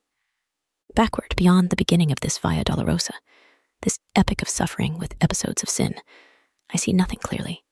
Backward 0.94 1.35
beyond 1.37 1.71
the 1.71 1.76
beginning 1.76 2.11
of 2.12 2.21
this 2.21 2.38
Via 2.38 2.64
Dolorosa, 2.64 3.14
this 3.83 3.99
epic 4.17 4.43
of 4.43 4.49
suffering 4.49 4.99
with 4.99 5.15
episodes 5.21 5.62
of 5.62 5.69
sin, 5.69 5.95
I 6.73 6.77
see 6.77 6.93
nothing 6.93 7.19
clearly. 7.19 7.65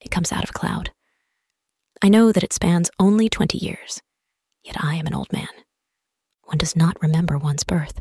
It 0.00 0.10
comes 0.10 0.32
out 0.32 0.44
of 0.44 0.50
a 0.50 0.54
cloud. 0.54 0.90
I 2.02 2.08
know 2.08 2.32
that 2.32 2.42
it 2.42 2.52
spans 2.52 2.90
only 2.98 3.28
20 3.28 3.58
years, 3.58 4.00
yet 4.64 4.82
I 4.82 4.94
am 4.94 5.06
an 5.06 5.14
old 5.14 5.32
man. 5.32 5.48
One 6.44 6.58
does 6.58 6.74
not 6.74 7.00
remember 7.02 7.36
one's 7.36 7.64
birth. 7.64 8.00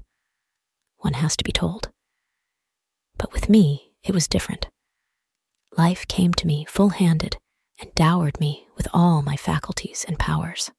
One 0.97 1.13
has 1.13 1.35
to 1.37 1.43
be 1.43 1.51
told. 1.51 1.89
But 3.17 3.33
with 3.33 3.49
me, 3.49 3.91
it 4.03 4.13
was 4.13 4.27
different. 4.27 4.69
Life 5.77 6.07
came 6.07 6.33
to 6.35 6.47
me 6.47 6.65
full 6.65 6.89
handed 6.89 7.37
and 7.79 7.93
dowered 7.95 8.39
me 8.39 8.67
with 8.75 8.87
all 8.93 9.21
my 9.21 9.35
faculties 9.35 10.05
and 10.07 10.17
powers. 10.17 10.71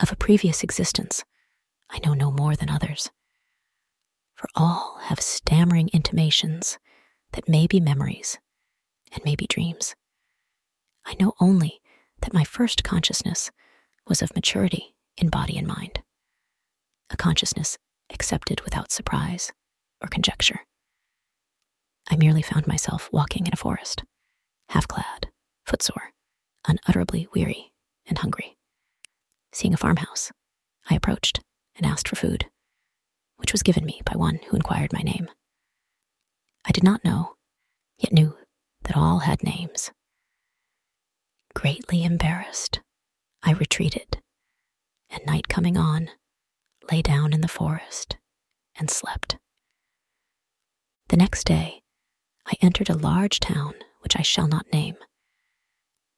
Of 0.00 0.12
a 0.12 0.16
previous 0.16 0.62
existence, 0.62 1.24
I 1.90 2.00
know 2.04 2.14
no 2.14 2.30
more 2.30 2.54
than 2.54 2.70
others. 2.70 3.10
For 4.38 4.48
all 4.54 4.98
have 5.02 5.20
stammering 5.20 5.90
intimations 5.92 6.78
that 7.32 7.48
may 7.48 7.66
be 7.66 7.80
memories 7.80 8.38
and 9.10 9.24
may 9.24 9.34
be 9.34 9.48
dreams. 9.48 9.96
I 11.04 11.16
know 11.18 11.32
only 11.40 11.80
that 12.20 12.32
my 12.32 12.44
first 12.44 12.84
consciousness 12.84 13.50
was 14.06 14.22
of 14.22 14.36
maturity 14.36 14.94
in 15.16 15.28
body 15.28 15.58
and 15.58 15.66
mind, 15.66 16.04
a 17.10 17.16
consciousness 17.16 17.78
accepted 18.10 18.60
without 18.60 18.92
surprise 18.92 19.50
or 20.00 20.06
conjecture. 20.06 20.60
I 22.08 22.14
merely 22.14 22.42
found 22.42 22.68
myself 22.68 23.08
walking 23.10 23.44
in 23.44 23.52
a 23.52 23.56
forest, 23.56 24.04
half 24.68 24.86
clad, 24.86 25.32
footsore, 25.66 26.12
unutterably 26.64 27.26
weary 27.34 27.72
and 28.06 28.18
hungry. 28.18 28.56
Seeing 29.50 29.74
a 29.74 29.78
farmhouse, 29.78 30.30
I 30.88 30.94
approached 30.94 31.40
and 31.74 31.84
asked 31.84 32.06
for 32.06 32.14
food, 32.14 32.48
which 33.38 33.52
was 33.52 33.62
given 33.62 33.84
me 33.84 34.00
by 34.04 34.16
one 34.16 34.40
who 34.48 34.56
inquired 34.56 34.92
my 34.92 35.00
name. 35.00 35.28
I 36.64 36.70
did 36.70 36.84
not 36.84 37.04
know, 37.04 37.36
yet 37.96 38.12
knew 38.12 38.36
that 38.82 38.96
all 38.96 39.20
had 39.20 39.42
names. 39.42 39.90
Greatly 41.54 42.04
embarrassed, 42.04 42.80
I 43.42 43.52
retreated, 43.52 44.20
and 45.10 45.24
night 45.26 45.48
coming 45.48 45.76
on, 45.76 46.10
lay 46.92 47.02
down 47.02 47.32
in 47.32 47.40
the 47.40 47.48
forest 47.48 48.16
and 48.78 48.90
slept. 48.90 49.38
The 51.08 51.16
next 51.16 51.44
day, 51.44 51.82
I 52.46 52.54
entered 52.60 52.90
a 52.90 52.96
large 52.96 53.40
town 53.40 53.74
which 54.00 54.16
I 54.16 54.22
shall 54.22 54.46
not 54.46 54.72
name. 54.72 54.96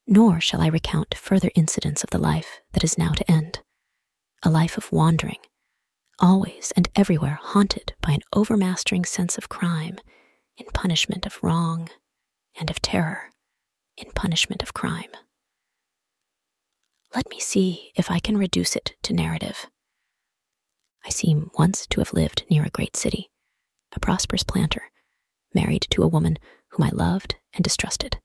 Nor 0.06 0.40
shall 0.40 0.60
I 0.60 0.66
recount 0.66 1.14
further 1.14 1.50
incidents 1.54 2.02
of 2.02 2.10
the 2.10 2.18
life 2.18 2.60
that 2.72 2.84
is 2.84 2.98
now 2.98 3.12
to 3.12 3.30
end, 3.30 3.60
a 4.42 4.50
life 4.50 4.76
of 4.76 4.90
wandering, 4.92 5.38
always 6.20 6.72
and 6.76 6.88
everywhere 6.94 7.38
haunted 7.42 7.94
by 8.00 8.12
an 8.12 8.20
overmastering 8.34 9.04
sense 9.04 9.38
of 9.38 9.48
crime 9.48 9.98
in 10.56 10.66
punishment 10.74 11.26
of 11.26 11.42
wrong 11.42 11.88
and 12.58 12.70
of 12.70 12.82
terror 12.82 13.30
in 13.96 14.10
punishment 14.12 14.62
of 14.62 14.74
crime. 14.74 15.10
Let 17.14 17.28
me 17.28 17.40
see 17.40 17.92
if 17.96 18.10
I 18.10 18.18
can 18.18 18.36
reduce 18.36 18.76
it 18.76 18.94
to 19.02 19.12
narrative. 19.12 19.66
I 21.04 21.08
seem 21.08 21.50
once 21.58 21.86
to 21.88 22.00
have 22.00 22.12
lived 22.12 22.44
near 22.50 22.64
a 22.64 22.70
great 22.70 22.96
city, 22.96 23.30
a 23.92 24.00
prosperous 24.00 24.44
planter 24.44 24.90
married 25.54 25.86
to 25.90 26.02
a 26.02 26.08
woman 26.08 26.38
whom 26.68 26.86
I 26.86 26.90
loved 26.90 27.36
and 27.52 27.64
distrusted. 27.64 28.18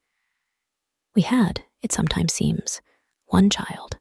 We 1.16 1.24
had, 1.24 1.64
it 1.82 1.92
sometimes 1.92 2.34
seems, 2.34 2.82
one 3.28 3.50
child, 3.50 3.98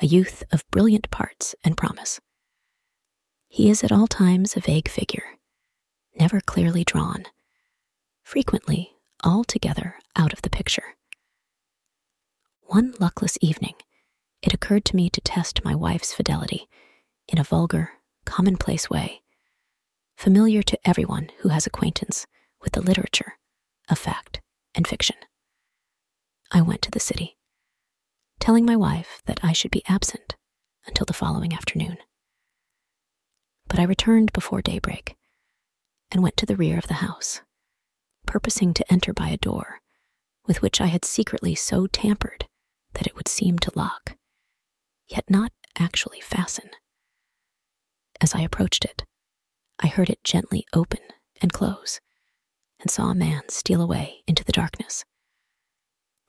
a 0.00 0.06
youth 0.06 0.44
of 0.50 0.64
brilliant 0.70 1.10
parts 1.10 1.54
and 1.64 1.76
promise. 1.76 2.20
He 3.52 3.68
is 3.68 3.84
at 3.84 3.92
all 3.92 4.06
times 4.06 4.56
a 4.56 4.60
vague 4.60 4.88
figure, 4.88 5.36
never 6.18 6.40
clearly 6.40 6.84
drawn, 6.84 7.26
frequently 8.22 8.92
altogether 9.22 9.96
out 10.16 10.32
of 10.32 10.40
the 10.40 10.48
picture. 10.48 10.96
One 12.62 12.94
luckless 12.98 13.36
evening, 13.42 13.74
it 14.40 14.54
occurred 14.54 14.86
to 14.86 14.96
me 14.96 15.10
to 15.10 15.20
test 15.20 15.66
my 15.66 15.74
wife's 15.74 16.14
fidelity 16.14 16.66
in 17.28 17.38
a 17.38 17.44
vulgar, 17.44 17.90
commonplace 18.24 18.88
way, 18.88 19.20
familiar 20.16 20.62
to 20.62 20.88
everyone 20.88 21.28
who 21.40 21.50
has 21.50 21.66
acquaintance 21.66 22.26
with 22.62 22.72
the 22.72 22.80
literature 22.80 23.34
of 23.90 23.98
fact 23.98 24.40
and 24.74 24.88
fiction. 24.88 25.16
I 26.50 26.62
went 26.62 26.80
to 26.82 26.90
the 26.90 26.98
city, 26.98 27.36
telling 28.40 28.64
my 28.64 28.76
wife 28.76 29.20
that 29.26 29.40
I 29.42 29.52
should 29.52 29.70
be 29.70 29.84
absent 29.86 30.36
until 30.86 31.04
the 31.04 31.12
following 31.12 31.52
afternoon. 31.52 31.98
But 33.72 33.80
I 33.80 33.84
returned 33.84 34.34
before 34.34 34.60
daybreak 34.60 35.16
and 36.10 36.22
went 36.22 36.36
to 36.36 36.44
the 36.44 36.56
rear 36.56 36.76
of 36.76 36.88
the 36.88 37.00
house, 37.00 37.40
purposing 38.26 38.74
to 38.74 38.92
enter 38.92 39.14
by 39.14 39.30
a 39.30 39.38
door 39.38 39.80
with 40.46 40.60
which 40.60 40.78
I 40.78 40.88
had 40.88 41.06
secretly 41.06 41.54
so 41.54 41.86
tampered 41.86 42.46
that 42.92 43.06
it 43.06 43.16
would 43.16 43.28
seem 43.28 43.58
to 43.60 43.72
lock, 43.74 44.18
yet 45.08 45.24
not 45.30 45.52
actually 45.78 46.20
fasten. 46.20 46.68
As 48.20 48.34
I 48.34 48.42
approached 48.42 48.84
it, 48.84 49.04
I 49.78 49.86
heard 49.86 50.10
it 50.10 50.22
gently 50.22 50.66
open 50.74 51.00
and 51.40 51.50
close, 51.50 51.98
and 52.78 52.90
saw 52.90 53.08
a 53.08 53.14
man 53.14 53.48
steal 53.48 53.80
away 53.80 54.22
into 54.26 54.44
the 54.44 54.52
darkness. 54.52 55.06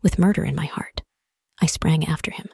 With 0.01 0.17
murder 0.17 0.45
in 0.45 0.55
my 0.55 0.67
heart, 0.67 1.01
I 1.61 1.65
sprang 1.65 2.05
after 2.07 2.31
him, 2.31 2.47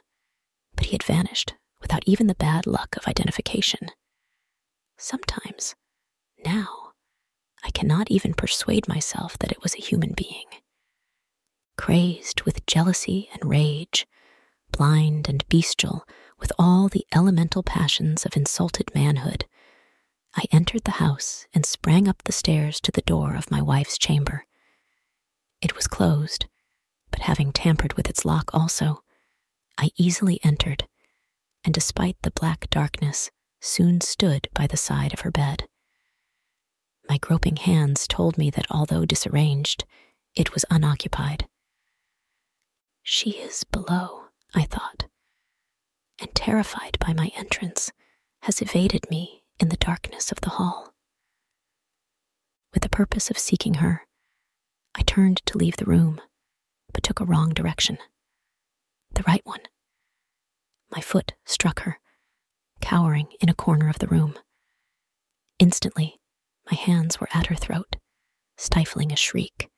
but 0.74 0.86
he 0.86 0.92
had 0.92 1.04
vanished 1.04 1.54
without 1.80 2.02
even 2.06 2.26
the 2.26 2.34
bad 2.34 2.66
luck 2.66 2.96
of 2.96 3.06
identification. 3.06 3.90
Sometimes, 5.02 5.74
now, 6.44 6.92
I 7.64 7.70
cannot 7.70 8.10
even 8.10 8.34
persuade 8.34 8.86
myself 8.86 9.38
that 9.38 9.50
it 9.50 9.62
was 9.62 9.74
a 9.74 9.80
human 9.80 10.12
being. 10.12 10.44
Crazed 11.78 12.42
with 12.42 12.66
jealousy 12.66 13.30
and 13.32 13.48
rage, 13.48 14.06
blind 14.72 15.26
and 15.26 15.48
bestial 15.48 16.06
with 16.38 16.52
all 16.58 16.88
the 16.88 17.06
elemental 17.14 17.62
passions 17.62 18.26
of 18.26 18.36
insulted 18.36 18.94
manhood, 18.94 19.46
I 20.36 20.44
entered 20.52 20.84
the 20.84 21.00
house 21.02 21.46
and 21.54 21.64
sprang 21.64 22.06
up 22.06 22.22
the 22.24 22.32
stairs 22.32 22.78
to 22.82 22.92
the 22.92 23.00
door 23.00 23.34
of 23.34 23.50
my 23.50 23.62
wife's 23.62 23.96
chamber. 23.96 24.44
It 25.62 25.76
was 25.76 25.86
closed, 25.86 26.44
but 27.10 27.20
having 27.20 27.52
tampered 27.52 27.94
with 27.94 28.10
its 28.10 28.26
lock 28.26 28.50
also, 28.52 29.02
I 29.78 29.92
easily 29.96 30.40
entered, 30.44 30.86
and 31.64 31.72
despite 31.72 32.18
the 32.20 32.30
black 32.30 32.68
darkness, 32.68 33.30
soon 33.60 34.00
stood 34.00 34.48
by 34.54 34.66
the 34.66 34.76
side 34.76 35.12
of 35.12 35.20
her 35.20 35.30
bed. 35.30 35.68
My 37.08 37.18
groping 37.18 37.56
hands 37.56 38.06
told 38.06 38.38
me 38.38 38.50
that 38.50 38.66
although 38.70 39.04
disarranged, 39.04 39.84
it 40.34 40.54
was 40.54 40.64
unoccupied. 40.70 41.48
She 43.02 43.30
is 43.30 43.64
below, 43.64 44.26
I 44.54 44.64
thought, 44.64 45.06
and 46.20 46.34
terrified 46.34 46.98
by 47.00 47.12
my 47.12 47.32
entrance, 47.36 47.90
has 48.42 48.62
evaded 48.62 49.10
me 49.10 49.42
in 49.58 49.68
the 49.68 49.76
darkness 49.76 50.30
of 50.30 50.40
the 50.40 50.50
hall. 50.50 50.94
With 52.72 52.82
the 52.82 52.88
purpose 52.88 53.30
of 53.30 53.38
seeking 53.38 53.74
her, 53.74 54.06
I 54.94 55.02
turned 55.02 55.44
to 55.46 55.58
leave 55.58 55.76
the 55.76 55.84
room, 55.84 56.20
but 56.92 57.02
took 57.02 57.20
a 57.20 57.24
wrong 57.24 57.50
direction. 57.50 57.98
The 59.12 59.24
right 59.26 59.44
one. 59.44 59.62
My 60.94 61.00
foot 61.00 61.34
struck 61.44 61.80
her, 61.80 61.98
cowering 62.80 63.28
in 63.40 63.48
a 63.48 63.54
corner 63.54 63.88
of 63.88 63.98
the 63.98 64.06
room. 64.08 64.34
Instantly, 65.58 66.20
my 66.70 66.76
hands 66.76 67.20
were 67.20 67.28
at 67.32 67.46
her 67.46 67.54
throat, 67.54 67.96
stifling 68.56 69.12
a 69.12 69.16
shriek. 69.16 69.68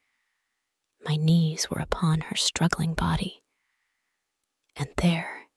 My 1.05 1.17
knees 1.17 1.69
were 1.71 1.81
upon 1.81 2.23
her 2.23 2.37
struggling 2.37 2.95
body. 2.95 3.43
And 4.77 4.89
there, 4.97 5.49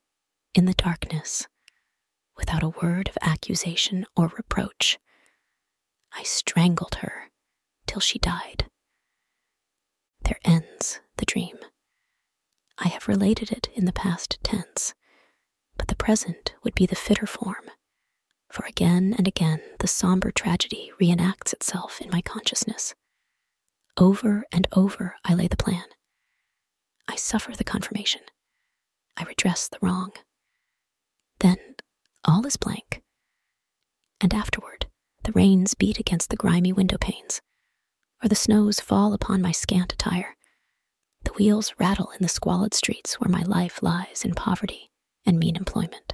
in 0.54 0.66
the 0.66 0.74
darkness, 0.74 1.48
without 2.38 2.64
a 2.64 2.70
word 2.70 3.08
of 3.10 3.18
accusation 3.22 4.06
or 4.16 4.28
reproach, 4.36 4.98
I 6.12 6.24
strangled 6.24 6.96
her 6.96 7.30
till 7.86 8.00
she 8.00 8.20
died. 8.20 8.70
There 10.24 10.40
ends 10.44 11.02
the 11.18 11.26
dream. 11.26 11.58
I 12.78 12.88
have 12.90 13.08
related 13.08 13.52
it 13.52 13.70
in 13.74 13.86
the 13.86 13.94
past 13.94 14.40
tense, 14.44 14.94
but 15.78 15.88
the 15.88 15.96
present 15.96 16.54
would 16.64 16.76
be 16.76 16.86
the 16.86 16.96
fitter 16.96 17.26
form, 17.26 17.70
for 18.50 18.66
again 18.66 19.14
and 19.18 19.28
again 19.28 19.62
the 19.80 19.88
somber 19.88 20.32
tragedy 20.32 20.92
reenacts 21.02 21.54
itself 21.54 22.02
in 22.02 22.10
my 22.10 22.22
consciousness. 22.22 22.94
Over 23.98 24.44
and 24.52 24.68
over 24.74 25.16
I 25.24 25.34
lay 25.34 25.48
the 25.48 25.58
plan. 25.58 25.86
I 27.08 27.16
suffer 27.16 27.52
the 27.52 27.64
confirmation. 27.64 28.22
I 29.18 29.24
redress 29.24 29.68
the 29.68 29.78
wrong. 29.82 30.12
Then 31.40 31.58
all 32.26 32.46
is 32.46 32.58
blank. 32.58 33.04
And 34.20 34.34
afterward, 34.34 34.88
the 35.24 35.32
rains 35.32 35.74
beat 35.74 36.00
against 36.00 36.30
the 36.30 36.36
grimy 36.36 36.74
window 36.74 36.98
panes, 36.98 37.42
or 38.24 38.30
the 38.30 38.36
snows 38.36 38.80
fall 38.80 39.14
upon 39.14 39.42
my 39.42 39.52
scant 39.52 39.94
attire. 39.94 40.36
The 41.24 41.34
wheels 41.34 41.74
rattle 41.80 42.12
in 42.12 42.22
the 42.22 42.28
squalid 42.28 42.74
streets 42.74 43.16
where 43.16 43.32
my 43.32 43.44
life 43.44 43.82
lies 43.82 44.24
in 44.24 44.34
poverty 44.34 44.92
and 45.26 45.40
mean 45.40 45.56
employment. 45.56 46.14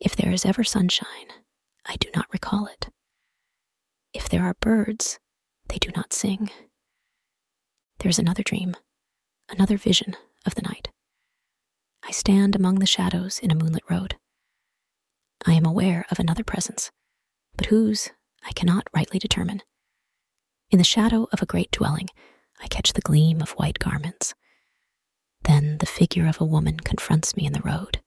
If 0.00 0.16
there 0.16 0.32
is 0.32 0.44
ever 0.44 0.64
sunshine, 0.64 1.28
I 1.86 1.96
do 1.96 2.08
not 2.14 2.26
recall 2.32 2.66
it. 2.66 2.90
If 4.12 4.28
there 4.28 4.44
are 4.44 4.54
birds, 4.60 5.18
they 5.68 5.78
do 5.78 5.90
not 5.94 6.12
sing. 6.12 6.50
There 7.98 8.10
is 8.10 8.18
another 8.18 8.42
dream, 8.42 8.76
another 9.48 9.78
vision 9.78 10.16
of 10.44 10.54
the 10.54 10.62
night. 10.62 10.88
I 12.02 12.10
stand 12.12 12.54
among 12.54 12.76
the 12.76 12.86
shadows 12.86 13.38
in 13.38 13.50
a 13.50 13.54
moonlit 13.54 13.82
road. 13.90 14.16
I 15.46 15.54
am 15.54 15.66
aware 15.66 16.06
of 16.10 16.18
another 16.18 16.44
presence, 16.44 16.90
but 17.56 17.66
whose 17.66 18.10
I 18.44 18.52
cannot 18.52 18.88
rightly 18.94 19.18
determine. 19.18 19.62
In 20.70 20.78
the 20.78 20.84
shadow 20.84 21.26
of 21.32 21.42
a 21.42 21.46
great 21.46 21.70
dwelling, 21.70 22.08
I 22.60 22.68
catch 22.68 22.92
the 22.92 23.00
gleam 23.00 23.40
of 23.40 23.50
white 23.52 23.78
garments. 23.78 24.34
Then 25.46 25.78
the 25.78 25.86
figure 25.86 26.26
of 26.26 26.40
a 26.40 26.44
woman 26.44 26.78
confronts 26.78 27.36
me 27.36 27.46
in 27.46 27.52
the 27.52 27.60
road. 27.60 28.00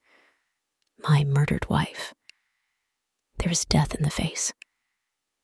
My 0.98 1.24
murdered 1.24 1.68
wife. 1.70 2.12
There 3.38 3.50
is 3.50 3.64
death 3.64 3.94
in 3.94 4.02
the 4.02 4.10
face. 4.10 4.52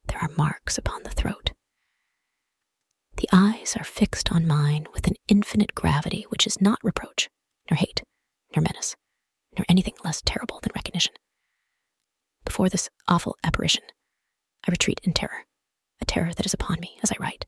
There 0.07 0.19
are 0.21 0.31
marks 0.37 0.77
upon 0.77 1.03
the 1.03 1.11
throat. 1.11 1.53
The 3.17 3.29
eyes 3.33 3.75
are 3.79 3.85
fixed 3.85 4.31
on 4.31 4.47
mine 4.47 4.87
with 4.93 5.07
an 5.07 5.15
infinite 5.27 5.75
gravity 5.75 6.27
which 6.29 6.47
is 6.47 6.61
not 6.61 6.79
reproach, 6.83 7.31
nor 7.71 7.77
hate, 7.79 8.03
nor 8.55 8.63
menace, 8.63 8.95
nor 9.57 9.65
anything 9.67 9.95
less 10.05 10.21
terrible 10.21 10.61
than 10.63 10.73
recognition. 10.75 11.15
Before 12.45 12.69
this 12.69 12.91
awful 13.09 13.37
apparition, 13.43 13.85
I 14.67 14.71
retreat 14.71 15.01
in 15.03 15.15
terror, 15.15 15.47
a 16.03 16.05
terror 16.05 16.35
that 16.35 16.45
is 16.45 16.53
upon 16.53 16.81
me 16.81 16.99
as 17.03 17.11
I 17.11 17.17
write. 17.19 17.47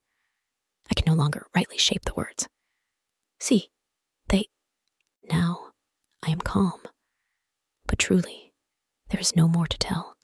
I 0.90 0.94
can 0.94 1.04
no 1.06 1.14
longer 1.14 1.46
rightly 1.54 1.76
shape 1.76 2.06
the 2.06 2.14
words. 2.14 2.48
See. 3.38 3.68
Now 5.24 5.72
I 6.22 6.30
am 6.30 6.40
calm. 6.40 6.80
But 7.86 7.98
truly, 7.98 8.52
there 9.10 9.20
is 9.20 9.36
no 9.36 9.48
more 9.48 9.66
to 9.66 9.78
tell. 9.78 10.16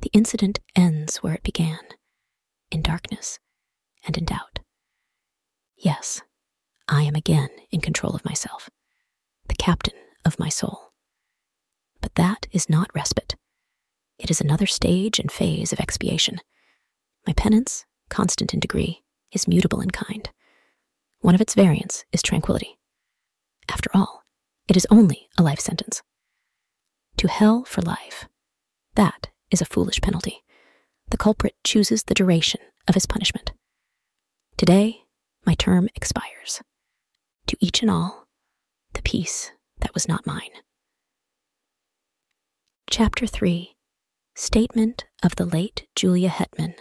The 0.00 0.10
incident 0.12 0.58
ends 0.74 1.18
where 1.18 1.34
it 1.34 1.42
began, 1.42 1.78
in 2.70 2.82
darkness 2.82 3.38
and 4.04 4.16
in 4.16 4.24
doubt. 4.24 4.60
Yes, 5.76 6.22
I 6.88 7.02
am 7.02 7.14
again 7.14 7.50
in 7.70 7.80
control 7.80 8.14
of 8.14 8.24
myself, 8.24 8.70
the 9.48 9.54
captain 9.54 9.98
of 10.24 10.38
my 10.38 10.48
soul. 10.48 10.92
But 12.00 12.14
that 12.14 12.46
is 12.52 12.68
not 12.68 12.90
respite. 12.94 13.36
It 14.18 14.30
is 14.30 14.40
another 14.40 14.66
stage 14.66 15.18
and 15.18 15.30
phase 15.30 15.72
of 15.72 15.80
expiation. 15.80 16.40
My 17.26 17.32
penance, 17.32 17.84
constant 18.08 18.54
in 18.54 18.60
degree, 18.60 19.02
is 19.32 19.48
mutable 19.48 19.80
in 19.80 19.90
kind. 19.90 20.30
One 21.20 21.34
of 21.34 21.40
its 21.40 21.54
variants 21.54 22.04
is 22.12 22.22
tranquility. 22.22 22.78
After 23.68 23.90
all, 23.94 24.24
it 24.68 24.76
is 24.76 24.86
only 24.90 25.28
a 25.38 25.42
life 25.42 25.60
sentence. 25.60 26.02
To 27.18 27.28
hell 27.28 27.64
for 27.64 27.82
life. 27.82 28.28
That 28.94 29.28
is 29.50 29.60
a 29.60 29.66
foolish 29.66 30.00
penalty. 30.00 30.42
The 31.10 31.16
culprit 31.16 31.54
chooses 31.64 32.04
the 32.04 32.14
duration 32.14 32.60
of 32.88 32.94
his 32.94 33.06
punishment. 33.06 33.52
Today, 34.56 35.02
my 35.44 35.54
term 35.54 35.88
expires. 35.94 36.62
To 37.46 37.56
each 37.60 37.82
and 37.82 37.90
all, 37.90 38.26
the 38.94 39.02
peace 39.02 39.52
that 39.78 39.94
was 39.94 40.08
not 40.08 40.26
mine. 40.26 40.50
Chapter 42.90 43.26
3 43.26 43.76
Statement 44.34 45.06
of 45.22 45.36
the 45.36 45.46
late 45.46 45.86
Julia 45.94 46.28
Hetman 46.28 46.74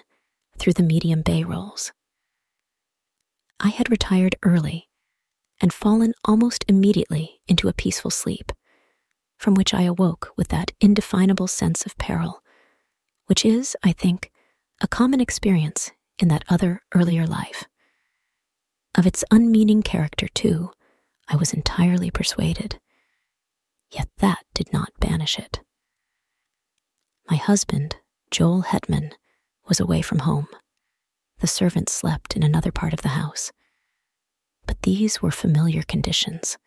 through 0.57 0.73
the 0.73 0.83
medium 0.83 1.21
Bayrolles. 1.21 1.91
I 3.59 3.69
had 3.69 3.89
retired 3.89 4.35
early 4.43 4.89
and 5.61 5.73
fallen 5.73 6.13
almost 6.25 6.65
immediately 6.67 7.41
into 7.47 7.67
a 7.67 7.73
peaceful 7.73 8.11
sleep, 8.11 8.51
from 9.37 9.53
which 9.53 9.73
I 9.73 9.83
awoke 9.83 10.31
with 10.37 10.49
that 10.49 10.71
indefinable 10.81 11.47
sense 11.47 11.85
of 11.85 11.97
peril, 11.97 12.41
which 13.27 13.45
is, 13.45 13.75
I 13.83 13.91
think, 13.91 14.31
a 14.81 14.87
common 14.87 15.21
experience 15.21 15.91
in 16.19 16.27
that 16.29 16.43
other 16.49 16.81
earlier 16.93 17.25
life. 17.25 17.65
Of 18.97 19.05
its 19.05 19.23
unmeaning 19.31 19.83
character, 19.83 20.27
too, 20.27 20.71
I 21.27 21.35
was 21.35 21.53
entirely 21.53 22.11
persuaded. 22.11 22.79
Yet 23.91 24.09
that 24.19 24.45
did 24.53 24.71
not 24.71 24.91
banish 24.99 25.37
it. 25.39 25.61
My 27.29 27.37
husband, 27.37 27.97
Joel 28.31 28.61
Hetman, 28.61 29.11
was 29.67 29.79
away 29.79 30.01
from 30.01 30.19
home. 30.19 30.47
The 31.39 31.47
servants 31.47 31.91
slept 31.91 32.35
in 32.35 32.43
another 32.43 32.71
part 32.71 32.93
of 32.93 33.01
the 33.01 33.09
house. 33.09 33.51
These 34.85 35.19
were 35.19 35.31
familiar 35.31 35.81
conditions. 35.81 36.59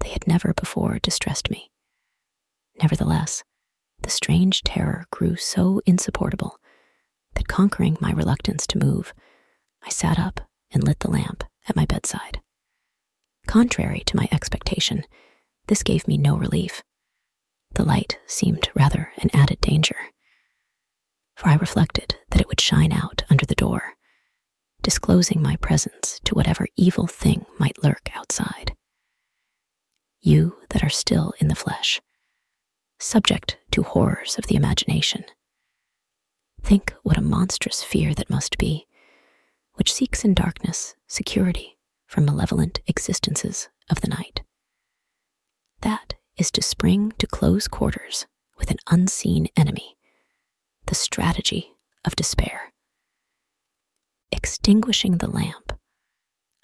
They 0.00 0.08
had 0.08 0.26
never 0.26 0.52
before 0.52 0.98
distressed 0.98 1.48
me. 1.48 1.70
Nevertheless, 2.82 3.44
the 4.02 4.10
strange 4.10 4.64
terror 4.64 5.06
grew 5.12 5.36
so 5.36 5.80
insupportable 5.86 6.58
that 7.34 7.46
conquering 7.46 7.96
my 8.00 8.10
reluctance 8.10 8.66
to 8.66 8.78
move, 8.78 9.14
I 9.80 9.90
sat 9.90 10.18
up 10.18 10.40
and 10.72 10.82
lit 10.82 10.98
the 10.98 11.10
lamp 11.10 11.44
at 11.68 11.76
my 11.76 11.86
bedside. 11.86 12.40
Contrary 13.46 14.02
to 14.06 14.16
my 14.16 14.28
expectation, 14.32 15.04
this 15.68 15.84
gave 15.84 16.08
me 16.08 16.18
no 16.18 16.36
relief. 16.36 16.82
The 17.76 17.84
light 17.84 18.18
seemed 18.26 18.68
rather 18.74 19.12
an 19.18 19.30
added 19.32 19.60
danger, 19.60 19.96
for 21.36 21.46
I 21.48 21.54
reflected 21.54 22.16
that 22.30 22.40
it 22.40 22.48
would 22.48 22.60
shine 22.60 22.90
out 22.92 23.22
under 23.30 23.46
the 23.46 23.54
door, 23.54 23.94
disclosing 24.82 25.42
my 25.42 25.56
presence 25.56 26.20
to 26.24 26.34
whatever 26.34 26.66
evil 26.76 27.06
thing 27.06 27.44
might 27.58 27.82
lurk 27.82 28.10
outside. 28.14 28.74
You 30.20 30.56
that 30.70 30.82
are 30.82 30.90
still 30.90 31.32
in 31.38 31.48
the 31.48 31.54
flesh, 31.54 32.00
subject 32.98 33.58
to 33.72 33.82
horrors 33.82 34.36
of 34.38 34.46
the 34.46 34.56
imagination. 34.56 35.24
Think 36.62 36.92
what 37.02 37.16
a 37.16 37.22
monstrous 37.22 37.82
fear 37.82 38.14
that 38.14 38.30
must 38.30 38.58
be, 38.58 38.86
which 39.74 39.92
seeks 39.92 40.24
in 40.24 40.34
darkness 40.34 40.94
security 41.06 41.78
from 42.06 42.24
malevolent 42.26 42.80
existences 42.86 43.68
of 43.88 44.00
the 44.02 44.08
night. 44.08 44.42
That 45.80 46.14
is 46.36 46.50
to 46.52 46.62
spring 46.62 47.12
to 47.18 47.26
close 47.26 47.68
quarters 47.68 48.26
with 48.58 48.70
an 48.70 48.78
unseen 48.90 49.48
enemy, 49.56 49.96
the 50.86 50.94
strategy 50.94 51.72
of 52.04 52.16
despair. 52.16 52.72
Extinguishing 54.32 55.18
the 55.18 55.30
lamp, 55.30 55.72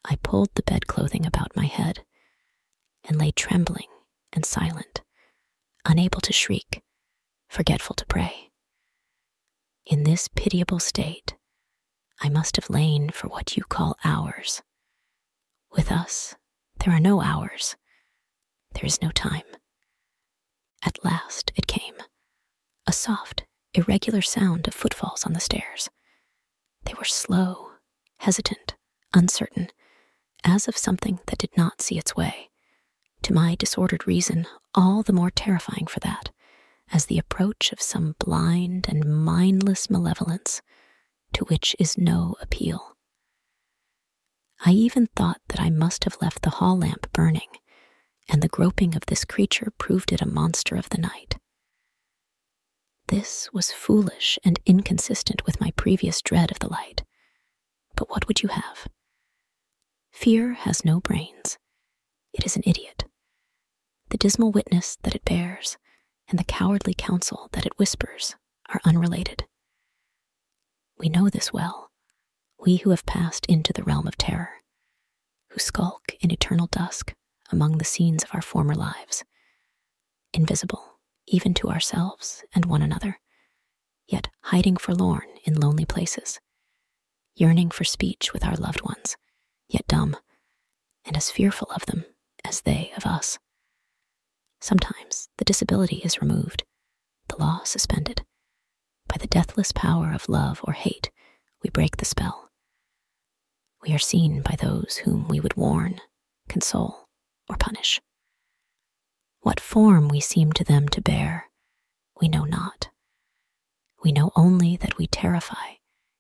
I 0.05 0.17
pulled 0.23 0.51
the 0.55 0.63
bedclothing 0.63 1.27
about 1.27 1.57
my 1.57 1.67
head 1.67 2.05
and 3.05 3.19
lay 3.19 3.33
trembling 3.33 3.89
and 4.33 4.45
silent 4.45 5.03
unable 5.87 6.21
to 6.21 6.33
shriek, 6.33 6.83
forgetful 7.49 7.95
to 7.95 8.07
pray. 8.07 8.51
In 9.87 10.03
this 10.03 10.29
pitiable 10.29 10.81
state, 10.81 11.37
I 12.21 12.29
must 12.29 12.57
have 12.57 12.69
lain 12.71 13.11
for 13.11 13.29
what 13.29 13.57
you 13.57 13.63
call 13.65 13.97
hours. 14.05 14.63
With 15.71 15.93
us, 15.93 16.35
there 16.79 16.93
are 16.93 17.01
no 17.01 17.23
hours. 17.23 17.77
There 18.73 18.85
is 18.85 19.01
no 19.01 19.11
time. 19.11 19.45
At 20.85 21.05
last 21.05 21.53
it 21.57 21.67
came 21.67 21.95
a 22.89 22.93
soft, 22.93 23.45
irregular 23.75 24.23
sound 24.23 24.69
of 24.69 24.75
footfalls 24.75 25.25
on 25.25 25.33
the 25.33 25.41
stairs. 25.41 25.89
They 26.87 26.95
were 26.95 27.05
slow, 27.05 27.73
hesitant, 28.19 28.77
uncertain, 29.13 29.69
as 30.45 30.69
of 30.69 30.77
something 30.77 31.21
that 31.27 31.39
did 31.39 31.57
not 31.57 31.83
see 31.83 31.99
its 31.99 32.17
way 32.17 32.51
to 33.23 33.35
my 33.35 33.57
disordered 33.57 34.07
reason, 34.07 34.47
all 34.75 35.03
the 35.03 35.13
more 35.13 35.31
terrifying 35.31 35.87
for 35.89 35.99
that, 36.01 36.31
as 36.93 37.07
the 37.07 37.19
approach 37.19 37.73
of 37.73 37.83
some 37.83 38.15
blind 38.21 38.87
and 38.89 39.25
mindless 39.25 39.91
malevolence 39.91 40.63
to 41.33 41.45
which 41.47 41.75
is 41.79 41.99
no 41.99 42.37
appeal. 42.41 42.97
I 44.65 44.71
even 44.71 45.09
thought 45.09 45.41
that 45.49 45.61
I 45.61 45.71
must 45.71 46.05
have 46.05 46.17
left 46.21 46.43
the 46.43 46.51
hall 46.51 46.79
lamp 46.79 47.13
burning, 47.13 47.49
and 48.29 48.43
the 48.43 48.49
groping 48.49 48.95
of 48.95 49.07
this 49.07 49.25
creature 49.25 49.73
proved 49.77 50.13
it 50.13 50.23
a 50.23 50.27
monster 50.27 50.77
of 50.77 50.89
the 50.91 50.99
night. 50.99 51.37
This 53.09 53.53
was 53.53 53.71
foolish 53.73 54.39
and 54.45 54.59
inconsistent 54.67 55.47
with 55.47 55.61
my 55.61 55.71
previous 55.73 56.21
dread 56.21 56.51
of 56.51 56.59
the 56.59 56.69
light. 56.69 57.05
But 57.95 58.11
what 58.11 58.27
would 58.27 58.43
you 58.43 58.49
have? 58.49 58.89
Fear 60.13 60.55
has 60.55 60.85
no 60.85 61.01
brains. 61.01 61.59
It 62.33 62.45
is 62.45 62.57
an 62.57 62.63
idiot 62.67 63.05
the 64.11 64.17
dismal 64.17 64.53
witness 64.53 64.97
that 65.03 65.15
it 65.15 65.25
bears, 65.25 65.77
and 66.29 66.39
the 66.39 66.45
cowardly 66.45 66.95
counsel 66.97 67.49
that 67.53 67.67
it 67.67 67.79
whispers 67.79 68.37
are 68.69 68.81
unrelated. 68.85 69.45
We 70.99 71.09
know 71.09 71.29
this 71.29 71.53
well, 71.53 71.91
we 72.59 72.77
who 72.77 72.91
have 72.91 73.07
passed 73.07 73.47
into 73.47 73.73
the 73.73 73.83
realm 73.83 74.07
of 74.07 74.17
terror, 74.17 74.63
who 75.51 75.59
skulk 75.59 76.13
in 76.21 76.31
eternal 76.31 76.69
dusk 76.69 77.15
among 77.51 77.79
the 77.79 77.85
scenes 77.85 78.25
of 78.25 78.31
our 78.33 78.43
former 78.43 78.75
lives, 78.75 79.25
invisible 80.33 80.96
even 81.27 81.55
to 81.55 81.69
ourselves 81.69 82.45
and 82.55 82.65
one 82.65 82.83
another, 82.83 83.19
yet 84.07 84.29
hiding 84.43 84.77
forlorn 84.77 85.27
in 85.45 85.61
lonely 85.61 85.85
places, 85.85 86.41
yearning 87.35 87.71
for 87.71 87.85
speech 87.85 88.33
with 88.33 88.45
our 88.45 88.57
loved 88.57 88.83
ones, 88.83 89.17
yet 89.69 89.87
dumb, 89.87 90.17
and 91.05 91.17
as 91.17 91.31
fearful 91.31 91.69
of 91.73 91.87
them 91.87 92.05
as 92.45 92.63
they 92.63 92.93
of 92.97 93.07
us. 93.07 93.39
Sometimes 94.61 95.29
the 95.39 95.45
disability 95.45 95.97
is 95.97 96.21
removed, 96.21 96.65
the 97.29 97.37
law 97.37 97.63
suspended. 97.65 98.25
By 99.09 99.17
the 99.19 99.27
deathless 99.27 99.73
power 99.73 100.13
of 100.13 100.29
love 100.29 100.61
or 100.65 100.73
hate, 100.73 101.11
we 101.63 101.71
break 101.71 101.97
the 101.97 102.05
spell. 102.05 102.51
We 103.83 103.95
are 103.95 103.99
seen 103.99 104.43
by 104.43 104.57
those 104.61 104.97
whom 105.05 105.29
we 105.29 105.39
would 105.41 105.57
warn, 105.57 106.01
console, 106.49 107.09
or 107.49 107.57
punish. 107.57 108.01
What 109.47 109.61
form 109.61 110.09
we 110.09 110.19
seem 110.19 110.51
to 110.55 110.65
them 110.65 110.89
to 110.89 111.01
bear, 111.01 111.51
we 112.21 112.27
know 112.27 112.43
not. 112.43 112.89
We 114.03 114.11
know 114.11 114.33
only 114.35 114.77
that 114.79 114.99
we 114.99 115.07
terrify 115.07 115.75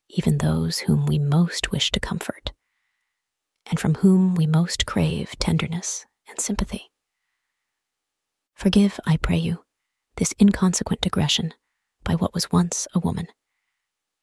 even 0.08 0.38
those 0.38 0.78
whom 0.78 1.06
we 1.06 1.18
most 1.18 1.72
wish 1.72 1.90
to 1.90 1.98
comfort, 1.98 2.52
and 3.68 3.80
from 3.80 3.96
whom 3.96 4.36
we 4.36 4.46
most 4.46 4.86
crave 4.86 5.36
tenderness 5.40 6.06
and 6.28 6.38
sympathy. 6.38 6.92
Forgive, 8.54 9.00
I 9.04 9.16
pray 9.16 9.38
you, 9.38 9.64
this 10.18 10.32
inconsequent 10.40 11.00
digression 11.00 11.52
by 12.04 12.14
what 12.14 12.32
was 12.32 12.52
once 12.52 12.86
a 12.94 13.00
woman. 13.00 13.26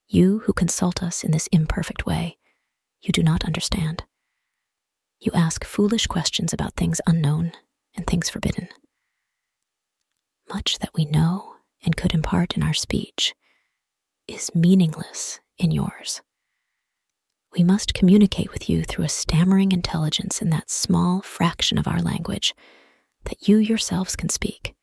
You 0.07 0.43
who 0.45 0.53
consult 0.53 1.03
us 1.03 1.25
in 1.25 1.31
this 1.31 1.47
imperfect 1.47 2.05
way, 2.05 2.37
you 3.01 3.11
do 3.11 3.21
not 3.21 3.43
understand. 3.43 4.05
You 5.19 5.33
ask 5.35 5.65
foolish 5.65 6.07
questions 6.07 6.53
about 6.53 6.75
things 6.75 7.01
unknown 7.05 7.51
and 7.97 8.07
things 8.07 8.29
forbidden. 8.29 8.69
Much 10.49 10.79
that 10.79 10.93
we 10.93 11.05
know 11.05 11.55
and 11.83 11.95
could 11.95 12.13
impart 12.13 12.55
in 12.55 12.63
our 12.63 12.73
speech 12.73 13.33
is 14.27 14.53
meaningless 14.55 15.39
in 15.57 15.71
yours. 15.71 16.21
We 17.55 17.63
must 17.63 17.93
communicate 17.93 18.51
with 18.51 18.69
you 18.69 18.83
through 18.83 19.05
a 19.05 19.09
stammering 19.09 19.71
intelligence 19.71 20.41
in 20.41 20.49
that 20.49 20.69
small 20.71 21.21
fraction 21.21 21.77
of 21.77 21.87
our 21.87 22.01
language 22.01 22.55
that 23.25 23.47
you 23.47 23.57
yourselves 23.57 24.15
can 24.15 24.29
speak. 24.29 24.73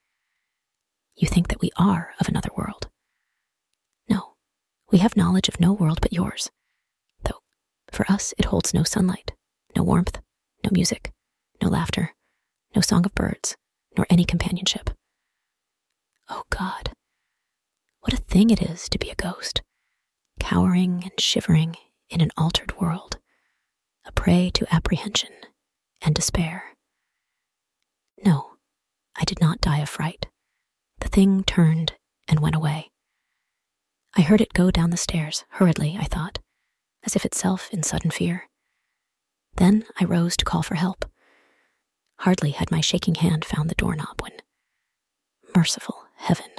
You 1.16 1.28
think 1.28 1.48
that 1.48 1.60
we 1.60 1.70
are 1.76 2.12
of 2.20 2.28
another 2.28 2.50
world. 2.56 2.88
No, 4.08 4.34
we 4.90 4.98
have 4.98 5.16
knowledge 5.16 5.48
of 5.48 5.60
no 5.60 5.72
world 5.72 6.00
but 6.00 6.12
yours, 6.12 6.50
though 7.24 7.42
for 7.90 8.10
us 8.10 8.32
it 8.38 8.46
holds 8.46 8.72
no 8.72 8.84
sunlight, 8.84 9.32
no 9.76 9.82
warmth, 9.82 10.20
no 10.64 10.70
music, 10.72 11.12
no 11.60 11.68
laughter, 11.68 12.14
no 12.74 12.80
song 12.80 13.04
of 13.04 13.14
birds, 13.14 13.56
nor 13.96 14.06
any 14.08 14.24
companionship. 14.24 14.90
Oh 16.30 16.44
God, 16.48 16.92
what 18.00 18.12
a 18.12 18.16
thing 18.18 18.50
it 18.50 18.62
is 18.62 18.88
to 18.90 18.98
be 18.98 19.10
a 19.10 19.16
ghost, 19.16 19.62
cowering 20.38 21.02
and 21.02 21.20
shivering 21.20 21.74
in 22.08 22.20
an 22.20 22.30
altered 22.36 22.80
world, 22.80 23.18
a 24.04 24.12
prey 24.12 24.48
to 24.54 24.72
apprehension 24.72 25.32
and 26.00 26.14
despair. 26.14 26.76
No, 28.24 28.52
I 29.16 29.24
did 29.24 29.40
not 29.40 29.60
die 29.60 29.78
of 29.80 29.88
fright. 29.88 30.26
The 31.00 31.08
thing 31.08 31.42
turned 31.42 31.94
and 32.28 32.38
went 32.38 32.54
away. 32.54 32.90
I 34.16 34.22
heard 34.22 34.40
it 34.40 34.52
go 34.52 34.70
down 34.70 34.90
the 34.90 34.96
stairs, 34.96 35.44
hurriedly, 35.50 35.96
I 35.98 36.04
thought, 36.04 36.38
as 37.04 37.16
if 37.16 37.24
itself 37.24 37.68
in 37.72 37.82
sudden 37.82 38.12
fear. 38.12 38.48
Then 39.56 39.84
I 39.98 40.04
rose 40.04 40.36
to 40.36 40.44
call 40.44 40.62
for 40.62 40.76
help. 40.76 41.04
Hardly 42.20 42.50
had 42.52 42.70
my 42.70 42.80
shaking 42.80 43.16
hand 43.16 43.44
found 43.44 43.68
the 43.68 43.74
doorknob 43.74 44.20
when, 44.22 44.32
merciful 45.56 46.04
heaven, 46.20 46.50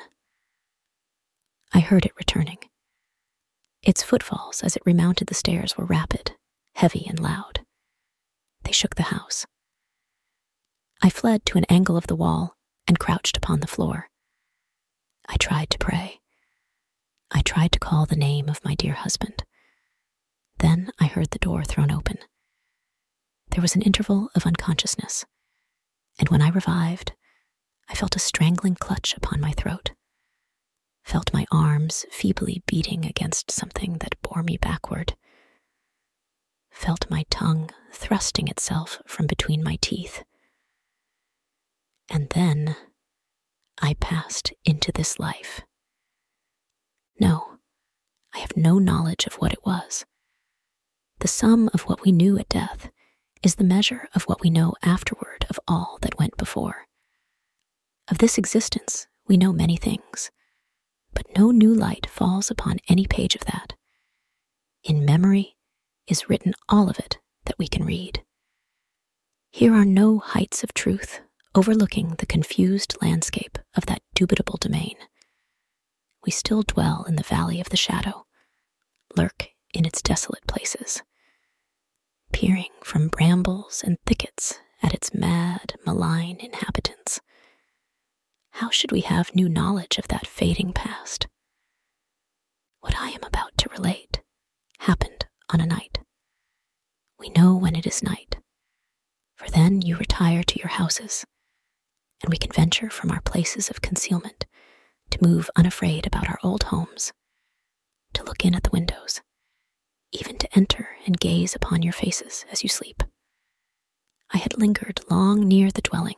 I 1.74 1.80
heard 1.80 2.06
it 2.06 2.16
returning. 2.18 2.58
Its 3.84 4.04
footfalls 4.04 4.62
as 4.64 4.76
it 4.76 4.82
remounted 4.86 5.28
the 5.28 5.34
stairs 5.34 5.78
were 5.78 5.86
rapid, 5.86 6.34
heavy, 6.76 7.06
and 7.08 7.20
loud. 7.20 7.62
They 8.64 8.72
shook 8.72 8.96
the 8.96 9.04
house. 9.14 9.46
I 11.02 11.10
fled 11.10 11.46
to 11.48 11.58
an 11.58 11.66
angle 11.70 11.96
of 11.98 12.08
the 12.08 12.16
wall 12.16 12.56
and 12.88 13.00
crouched 13.00 13.38
upon 13.38 13.60
the 13.60 13.68
floor. 13.68 14.10
I 15.30 15.38
tried 15.38 15.70
to 15.72 15.78
pray. 15.78 16.20
I 17.32 17.42
tried 17.42 17.72
to 17.72 17.80
call 17.80 18.06
the 18.06 18.16
name 18.16 18.50
of 18.50 18.64
my 18.66 18.76
dear 18.76 18.94
husband. 18.94 19.44
Then 20.60 20.92
I 21.00 21.06
heard 21.06 21.32
the 21.32 21.40
door 21.40 21.64
thrown 21.64 21.92
open. 21.92 22.18
There 23.52 23.62
was 23.62 23.76
an 23.76 23.82
interval 23.82 24.30
of 24.36 24.46
unconsciousness, 24.46 25.26
and 26.20 26.30
when 26.30 26.42
I 26.42 26.50
revived, 26.50 27.14
I 27.92 27.94
felt 27.94 28.16
a 28.16 28.20
strangling 28.20 28.76
clutch 28.76 29.14
upon 29.18 29.42
my 29.42 29.52
throat, 29.52 29.92
felt 31.04 31.34
my 31.34 31.46
arms 31.52 32.06
feebly 32.10 32.64
beating 32.66 33.06
against 33.06 33.52
something 33.52 33.98
that 33.98 34.16
bore 34.22 34.44
me 34.44 34.56
backward, 34.58 35.16
felt 36.72 37.10
my 37.10 37.26
tongue 37.30 37.70
thrusting 37.92 38.48
itself 38.48 39.00
from 39.06 39.28
between 39.28 39.62
my 39.62 39.78
teeth. 39.82 40.24
And 42.10 42.30
then 42.30 42.78
I 43.82 43.96
passed 43.96 44.54
into 44.64 44.94
this 44.94 45.20
life. 45.20 45.62
No, 47.20 47.58
I 48.34 48.40
have 48.40 48.56
no 48.56 48.80
knowledge 48.80 49.26
of 49.26 49.34
what 49.36 49.52
it 49.52 49.66
was. 49.66 50.06
The 51.20 51.28
sum 51.28 51.70
of 51.74 51.82
what 51.82 52.04
we 52.04 52.14
knew 52.14 52.40
at 52.40 52.48
death 52.50 52.90
is 53.44 53.56
the 53.56 53.66
measure 53.66 54.08
of 54.16 54.24
what 54.24 54.40
we 54.42 54.50
know 54.50 54.76
afterward 54.82 55.46
of 55.50 55.60
all 55.68 56.00
that 56.02 56.18
went 56.18 56.38
before. 56.38 56.88
Of 58.12 58.18
this 58.18 58.38
existence, 58.38 59.08
we 59.30 59.38
know 59.38 59.54
many 59.54 59.78
things, 59.78 60.32
but 61.14 61.26
no 61.38 61.50
new 61.52 61.74
light 61.74 62.08
falls 62.08 62.52
upon 62.52 62.80
any 62.90 63.08
page 63.08 63.36
of 63.36 63.46
that. 63.46 63.74
In 64.84 65.06
memory 65.06 65.56
is 66.08 66.28
written 66.28 66.54
all 66.68 66.90
of 66.90 67.00
it 67.00 67.20
that 67.46 67.58
we 67.58 67.70
can 67.70 67.86
read. 67.86 68.26
Here 69.50 69.74
are 69.74 69.86
no 69.86 70.20
heights 70.20 70.62
of 70.62 70.74
truth 70.74 71.22
overlooking 71.56 72.16
the 72.18 72.26
confused 72.26 72.98
landscape 73.02 73.58
of 73.76 73.86
that 73.86 74.02
dubitable 74.14 74.60
domain. 74.60 74.96
We 76.26 76.32
still 76.34 76.64
dwell 76.64 77.06
in 77.08 77.16
the 77.16 77.24
valley 77.24 77.62
of 77.62 77.70
the 77.70 77.78
shadow, 77.78 78.26
lurk 79.16 79.48
in 79.74 79.86
its 79.86 80.02
desolate 80.02 80.46
places, 80.48 81.02
peering 82.34 82.72
from 82.84 83.08
brambles 83.08 83.82
and 83.86 83.98
thickets 84.06 84.60
at 84.84 84.94
its 84.94 85.14
mad, 85.14 85.76
malign 85.86 86.38
inhabitants. 86.42 87.22
How 88.62 88.70
should 88.70 88.92
we 88.92 89.02
have 89.02 89.34
new 89.34 89.50
knowledge 89.50 89.98
of 89.98 90.08
that 90.10 90.28
fading 90.28 90.72
past? 90.72 91.26
What 92.82 92.96
I 92.96 93.10
am 93.10 93.24
about 93.24 93.58
to 93.58 93.70
relate 93.70 94.22
happened 94.82 95.26
on 95.50 95.60
a 95.60 95.66
night. 95.66 95.98
We 97.18 97.30
know 97.30 97.56
when 97.56 97.76
it 97.76 97.88
is 97.88 98.04
night, 98.04 98.38
for 99.36 99.50
then 99.50 99.82
you 99.82 99.98
retire 99.98 100.44
to 100.44 100.60
your 100.60 100.68
houses, 100.68 101.26
and 102.22 102.30
we 102.30 102.38
can 102.38 102.52
venture 102.52 102.92
from 102.92 103.10
our 103.10 103.22
places 103.22 103.68
of 103.72 103.82
concealment 103.82 104.46
to 105.10 105.28
move 105.28 105.50
unafraid 105.56 106.06
about 106.06 106.30
our 106.30 106.38
old 106.44 106.66
homes, 106.66 107.14
to 108.14 108.24
look 108.24 108.46
in 108.46 108.54
at 108.54 108.62
the 108.62 108.70
windows, 108.70 109.22
even 110.12 110.38
to 110.38 110.56
enter 110.56 110.90
and 111.08 111.20
gaze 111.20 111.56
upon 111.56 111.82
your 111.82 111.94
faces 111.94 112.46
as 112.52 112.62
you 112.62 112.70
sleep. 112.70 113.02
I 114.32 114.38
had 114.38 114.60
lingered 114.60 115.00
long 115.10 115.48
near 115.48 115.72
the 115.72 115.82
dwelling 115.82 116.18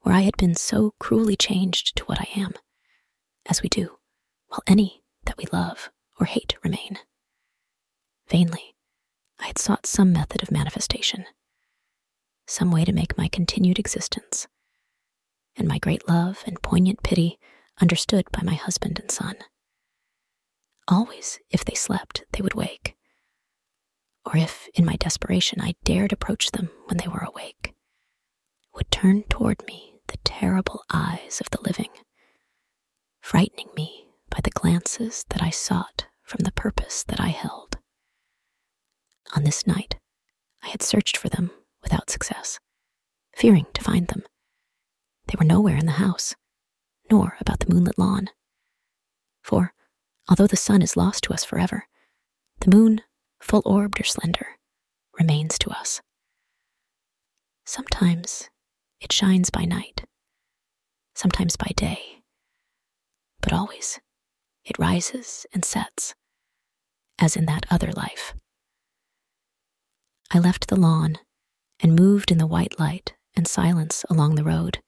where 0.00 0.14
I 0.14 0.20
had 0.20 0.36
been 0.36 0.54
so 0.54 0.94
cruelly 0.98 1.36
changed 1.36 1.96
to 1.96 2.04
what 2.04 2.20
I 2.20 2.28
am, 2.36 2.52
as 3.46 3.62
we 3.62 3.68
do, 3.68 3.98
while 4.48 4.62
any 4.66 5.02
that 5.24 5.36
we 5.36 5.44
love 5.52 5.90
or 6.18 6.26
hate 6.26 6.56
remain. 6.62 6.98
Vainly, 8.28 8.74
I 9.38 9.46
had 9.46 9.58
sought 9.58 9.86
some 9.86 10.12
method 10.12 10.42
of 10.42 10.50
manifestation, 10.50 11.24
some 12.46 12.70
way 12.70 12.84
to 12.84 12.92
make 12.92 13.16
my 13.16 13.28
continued 13.28 13.78
existence, 13.78 14.46
and 15.56 15.68
my 15.68 15.78
great 15.78 16.08
love 16.08 16.42
and 16.46 16.62
poignant 16.62 17.02
pity 17.02 17.38
understood 17.80 18.26
by 18.32 18.42
my 18.42 18.54
husband 18.54 18.98
and 18.98 19.10
son. 19.10 19.36
Always, 20.88 21.38
if 21.50 21.64
they 21.64 21.74
slept, 21.74 22.24
they 22.32 22.40
would 22.40 22.54
wake. 22.54 22.96
Or 24.24 24.36
if, 24.36 24.68
in 24.74 24.84
my 24.84 24.96
desperation, 24.96 25.60
I 25.60 25.74
dared 25.84 26.12
approach 26.12 26.50
them 26.50 26.70
when 26.86 26.98
they 26.98 27.08
were 27.08 27.26
awake, 27.26 27.74
would 28.78 28.90
turn 28.92 29.24
toward 29.24 29.66
me 29.66 30.00
the 30.06 30.16
terrible 30.24 30.84
eyes 30.92 31.40
of 31.40 31.50
the 31.50 31.60
living, 31.62 31.90
frightening 33.20 33.68
me 33.76 34.06
by 34.30 34.38
the 34.44 34.50
glances 34.50 35.24
that 35.30 35.42
I 35.42 35.50
sought 35.50 36.06
from 36.22 36.44
the 36.44 36.52
purpose 36.52 37.02
that 37.08 37.20
I 37.20 37.28
held. 37.28 37.76
On 39.34 39.42
this 39.42 39.66
night, 39.66 39.96
I 40.62 40.68
had 40.68 40.82
searched 40.82 41.16
for 41.16 41.28
them 41.28 41.50
without 41.82 42.08
success, 42.08 42.60
fearing 43.34 43.66
to 43.74 43.82
find 43.82 44.06
them. 44.06 44.22
They 45.26 45.34
were 45.38 45.44
nowhere 45.44 45.76
in 45.76 45.86
the 45.86 45.92
house 45.92 46.36
nor 47.10 47.36
about 47.40 47.58
the 47.60 47.72
moonlit 47.72 47.98
lawn. 47.98 48.28
For, 49.42 49.72
although 50.28 50.46
the 50.46 50.56
sun 50.56 50.82
is 50.82 50.96
lost 50.96 51.24
to 51.24 51.32
us 51.32 51.44
forever, 51.44 51.88
the 52.60 52.70
moon, 52.70 53.00
full 53.40 53.62
orbed 53.64 54.00
or 54.00 54.04
slender, 54.04 54.58
remains 55.18 55.58
to 55.60 55.70
us. 55.70 56.00
Sometimes 57.64 58.50
it 59.00 59.12
shines 59.12 59.50
by 59.50 59.64
night, 59.64 60.04
sometimes 61.14 61.56
by 61.56 61.72
day, 61.76 62.22
but 63.40 63.52
always 63.52 64.00
it 64.64 64.78
rises 64.78 65.46
and 65.52 65.64
sets, 65.64 66.14
as 67.18 67.36
in 67.36 67.46
that 67.46 67.66
other 67.70 67.92
life. 67.92 68.34
I 70.30 70.38
left 70.38 70.68
the 70.68 70.76
lawn 70.76 71.18
and 71.80 71.96
moved 71.96 72.30
in 72.30 72.38
the 72.38 72.46
white 72.46 72.78
light 72.78 73.14
and 73.34 73.48
silence 73.48 74.04
along 74.10 74.34
the 74.34 74.44
road, 74.44 74.80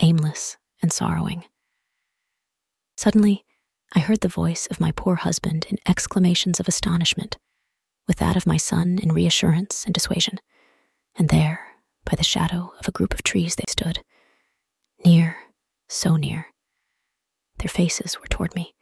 aimless 0.00 0.56
and 0.80 0.92
sorrowing. 0.92 1.44
Suddenly, 2.96 3.44
I 3.94 4.00
heard 4.00 4.20
the 4.20 4.28
voice 4.28 4.66
of 4.68 4.80
my 4.80 4.92
poor 4.92 5.16
husband 5.16 5.66
in 5.68 5.76
exclamations 5.86 6.58
of 6.58 6.68
astonishment, 6.68 7.36
with 8.08 8.16
that 8.18 8.36
of 8.36 8.46
my 8.46 8.56
son 8.56 8.98
in 9.02 9.12
reassurance 9.12 9.84
and 9.84 9.92
dissuasion. 9.92 10.38
And 11.16 11.28
there, 11.28 11.71
by 12.04 12.16
the 12.16 12.24
shadow 12.24 12.72
of 12.80 12.88
a 12.88 12.92
group 12.92 13.14
of 13.14 13.22
trees, 13.22 13.56
they 13.56 13.64
stood, 13.68 14.02
near, 15.04 15.36
so 15.88 16.16
near. 16.16 16.48
Their 17.58 17.68
faces 17.68 18.18
were 18.20 18.26
toward 18.26 18.54
me, 18.54 18.74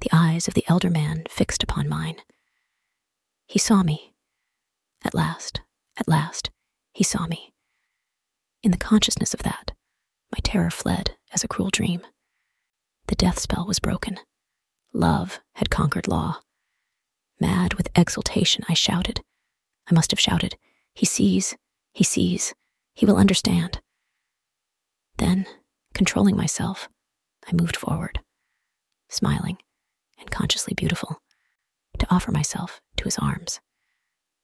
the 0.00 0.10
eyes 0.12 0.48
of 0.48 0.54
the 0.54 0.64
elder 0.68 0.90
man 0.90 1.24
fixed 1.28 1.62
upon 1.62 1.88
mine. 1.88 2.16
He 3.46 3.58
saw 3.58 3.82
me. 3.82 4.14
At 5.04 5.14
last, 5.14 5.60
at 5.96 6.08
last, 6.08 6.50
he 6.92 7.04
saw 7.04 7.26
me. 7.26 7.52
In 8.62 8.70
the 8.70 8.76
consciousness 8.76 9.34
of 9.34 9.42
that, 9.44 9.72
my 10.32 10.38
terror 10.42 10.70
fled 10.70 11.16
as 11.32 11.44
a 11.44 11.48
cruel 11.48 11.70
dream. 11.70 12.02
The 13.06 13.14
death 13.14 13.38
spell 13.38 13.66
was 13.66 13.78
broken. 13.78 14.18
Love 14.92 15.40
had 15.54 15.70
conquered 15.70 16.08
law. 16.08 16.40
Mad 17.40 17.74
with 17.74 17.88
exultation, 17.94 18.64
I 18.68 18.74
shouted. 18.74 19.20
I 19.88 19.94
must 19.94 20.10
have 20.10 20.20
shouted, 20.20 20.56
He 20.94 21.06
sees, 21.06 21.56
he 21.96 22.04
sees, 22.04 22.52
he 22.94 23.06
will 23.06 23.16
understand. 23.16 23.80
Then, 25.16 25.46
controlling 25.94 26.36
myself, 26.36 26.90
I 27.48 27.54
moved 27.54 27.74
forward, 27.74 28.20
smiling 29.08 29.56
and 30.18 30.30
consciously 30.30 30.74
beautiful, 30.74 31.22
to 31.98 32.06
offer 32.10 32.30
myself 32.30 32.82
to 32.98 33.04
his 33.04 33.16
arms, 33.16 33.60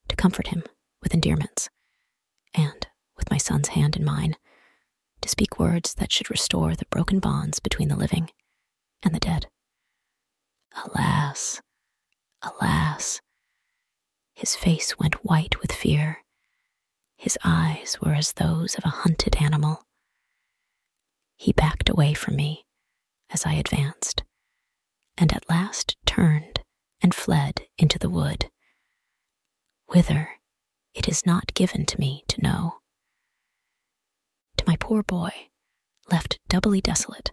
to 0.08 0.16
comfort 0.16 0.46
him 0.46 0.62
with 1.02 1.12
endearments, 1.12 1.68
and, 2.54 2.86
with 3.18 3.30
my 3.30 3.36
son's 3.36 3.68
hand 3.68 3.96
in 3.96 4.04
mine, 4.04 4.36
to 5.20 5.28
speak 5.28 5.58
words 5.58 5.92
that 5.96 6.10
should 6.10 6.30
restore 6.30 6.74
the 6.74 6.86
broken 6.88 7.18
bonds 7.18 7.60
between 7.60 7.88
the 7.88 7.96
living 7.96 8.30
and 9.02 9.14
the 9.14 9.20
dead. 9.20 9.48
Alas, 10.86 11.60
alas, 12.40 13.20
his 14.34 14.56
face 14.56 14.98
went 14.98 15.22
white 15.22 15.60
with 15.60 15.70
fear. 15.70 16.24
His 17.22 17.38
eyes 17.44 17.98
were 18.02 18.14
as 18.14 18.32
those 18.32 18.74
of 18.74 18.84
a 18.84 18.88
hunted 18.88 19.36
animal. 19.40 19.84
He 21.36 21.52
backed 21.52 21.88
away 21.88 22.14
from 22.14 22.34
me 22.34 22.66
as 23.30 23.46
I 23.46 23.52
advanced, 23.52 24.24
and 25.16 25.32
at 25.32 25.48
last 25.48 25.96
turned 26.04 26.64
and 27.00 27.14
fled 27.14 27.68
into 27.78 27.96
the 27.96 28.10
wood, 28.10 28.50
whither 29.86 30.40
it 30.94 31.08
is 31.08 31.24
not 31.24 31.54
given 31.54 31.86
to 31.86 32.00
me 32.00 32.24
to 32.26 32.42
know 32.42 32.80
to 34.56 34.64
my 34.66 34.74
poor 34.74 35.04
boy, 35.04 35.30
left 36.10 36.40
doubly 36.48 36.80
desolate, 36.80 37.30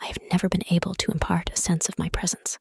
I 0.00 0.06
have 0.06 0.18
never 0.32 0.48
been 0.48 0.64
able 0.70 0.94
to 0.94 1.12
impart 1.12 1.50
a 1.52 1.56
sense 1.56 1.90
of 1.90 1.98
my 1.98 2.08
presence. 2.08 2.58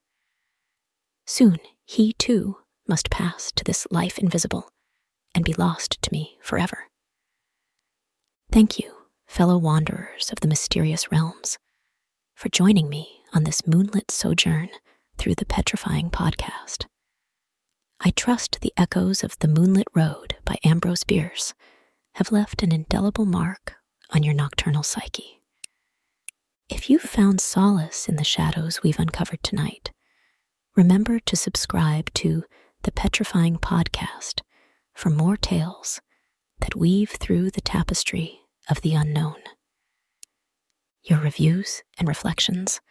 Soon 1.25 1.59
he 1.85 2.11
too 2.11 2.57
must 2.89 3.09
pass 3.09 3.53
to 3.53 3.63
this 3.63 3.87
life 3.89 4.19
invisible 4.19 4.69
and 5.35 5.43
be 5.45 5.53
lost 5.53 6.01
to 6.01 6.11
me 6.11 6.37
forever. 6.41 6.85
Thank 8.51 8.79
you, 8.79 8.91
fellow 9.27 9.57
wanderers 9.57 10.31
of 10.31 10.39
the 10.39 10.47
mysterious 10.47 11.11
realms, 11.11 11.57
for 12.33 12.49
joining 12.49 12.89
me 12.89 13.19
on 13.33 13.43
this 13.43 13.67
moonlit 13.67 14.09
sojourn 14.09 14.69
through 15.17 15.35
the 15.35 15.45
Petrifying 15.45 16.09
Podcast. 16.09 16.85
I 17.99 18.11
trust 18.11 18.59
the 18.61 18.73
echoes 18.77 19.23
of 19.23 19.37
The 19.39 19.47
Moonlit 19.47 19.87
Road 19.93 20.35
by 20.45 20.57
Ambrose 20.63 21.03
Bierce 21.03 21.53
have 22.13 22.31
left 22.31 22.63
an 22.63 22.71
indelible 22.71 23.25
mark 23.25 23.75
on 24.11 24.23
your 24.23 24.33
nocturnal 24.33 24.83
psyche. 24.83 25.41
If 26.69 26.89
you've 26.89 27.01
found 27.01 27.41
solace 27.41 28.07
in 28.07 28.15
the 28.15 28.23
shadows 28.23 28.81
we've 28.81 28.99
uncovered 28.99 29.43
tonight, 29.43 29.91
remember 30.75 31.19
to 31.19 31.35
subscribe 31.35 32.13
to 32.15 32.43
the 32.83 32.91
Petrifying 32.91 33.57
Podcast 33.57 34.41
for 34.95 35.09
more 35.09 35.37
tales 35.37 36.01
that 36.59 36.75
weave 36.75 37.11
through 37.11 37.51
the 37.51 37.61
tapestry 37.61 38.39
of 38.69 38.81
the 38.81 38.95
unknown. 38.95 39.35
Your 41.03 41.19
reviews 41.19 41.83
and 41.99 42.07
reflections 42.07 42.81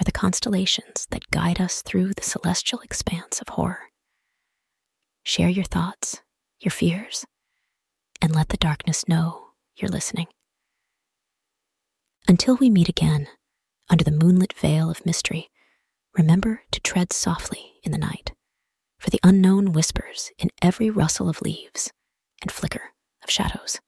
are 0.00 0.04
the 0.04 0.12
constellations 0.12 1.06
that 1.10 1.30
guide 1.30 1.60
us 1.60 1.82
through 1.82 2.14
the 2.14 2.22
celestial 2.22 2.80
expanse 2.80 3.40
of 3.40 3.48
horror. 3.48 3.90
Share 5.24 5.50
your 5.50 5.64
thoughts, 5.64 6.22
your 6.60 6.70
fears, 6.70 7.26
and 8.22 8.34
let 8.34 8.48
the 8.48 8.56
darkness 8.56 9.06
know 9.08 9.48
you're 9.76 9.90
listening. 9.90 10.28
Until 12.28 12.56
we 12.56 12.70
meet 12.70 12.88
again, 12.88 13.28
under 13.90 14.04
the 14.04 14.10
moonlit 14.10 14.52
veil 14.52 14.88
of 14.88 15.04
mystery, 15.04 15.50
remember 16.16 16.62
to 16.70 16.80
tread 16.80 17.12
softly 17.12 17.74
in 17.82 17.92
the 17.92 17.98
night, 17.98 18.32
for 19.00 19.08
the 19.08 19.20
unknown 19.24 19.72
whispers 19.72 20.30
in 20.38 20.50
every 20.60 20.90
rustle 20.90 21.28
of 21.28 21.40
leaves 21.40 21.90
and 22.42 22.52
flicker 22.52 22.92
of 23.24 23.30
shadows. 23.30 23.80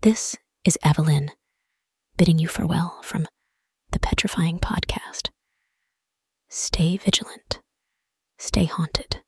This 0.00 0.34
is 0.64 0.78
Evelyn, 0.82 1.30
bidding 2.16 2.38
you 2.38 2.48
farewell 2.48 3.00
from 3.02 3.28
the 3.92 4.00
Petrifying 4.00 4.58
Podcast. 4.58 5.28
Stay 6.48 6.96
vigilant, 6.96 7.60
stay 8.38 8.64
haunted. 8.64 9.20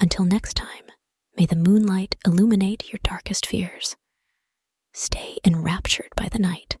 Until 0.00 0.24
next 0.24 0.54
time, 0.54 0.90
may 1.38 1.46
the 1.46 1.54
moonlight 1.54 2.16
illuminate 2.26 2.92
your 2.92 3.00
darkest 3.04 3.46
fears. 3.46 3.94
Stay 4.92 5.38
enraptured 5.44 6.10
by 6.16 6.28
the 6.28 6.40
night 6.40 6.78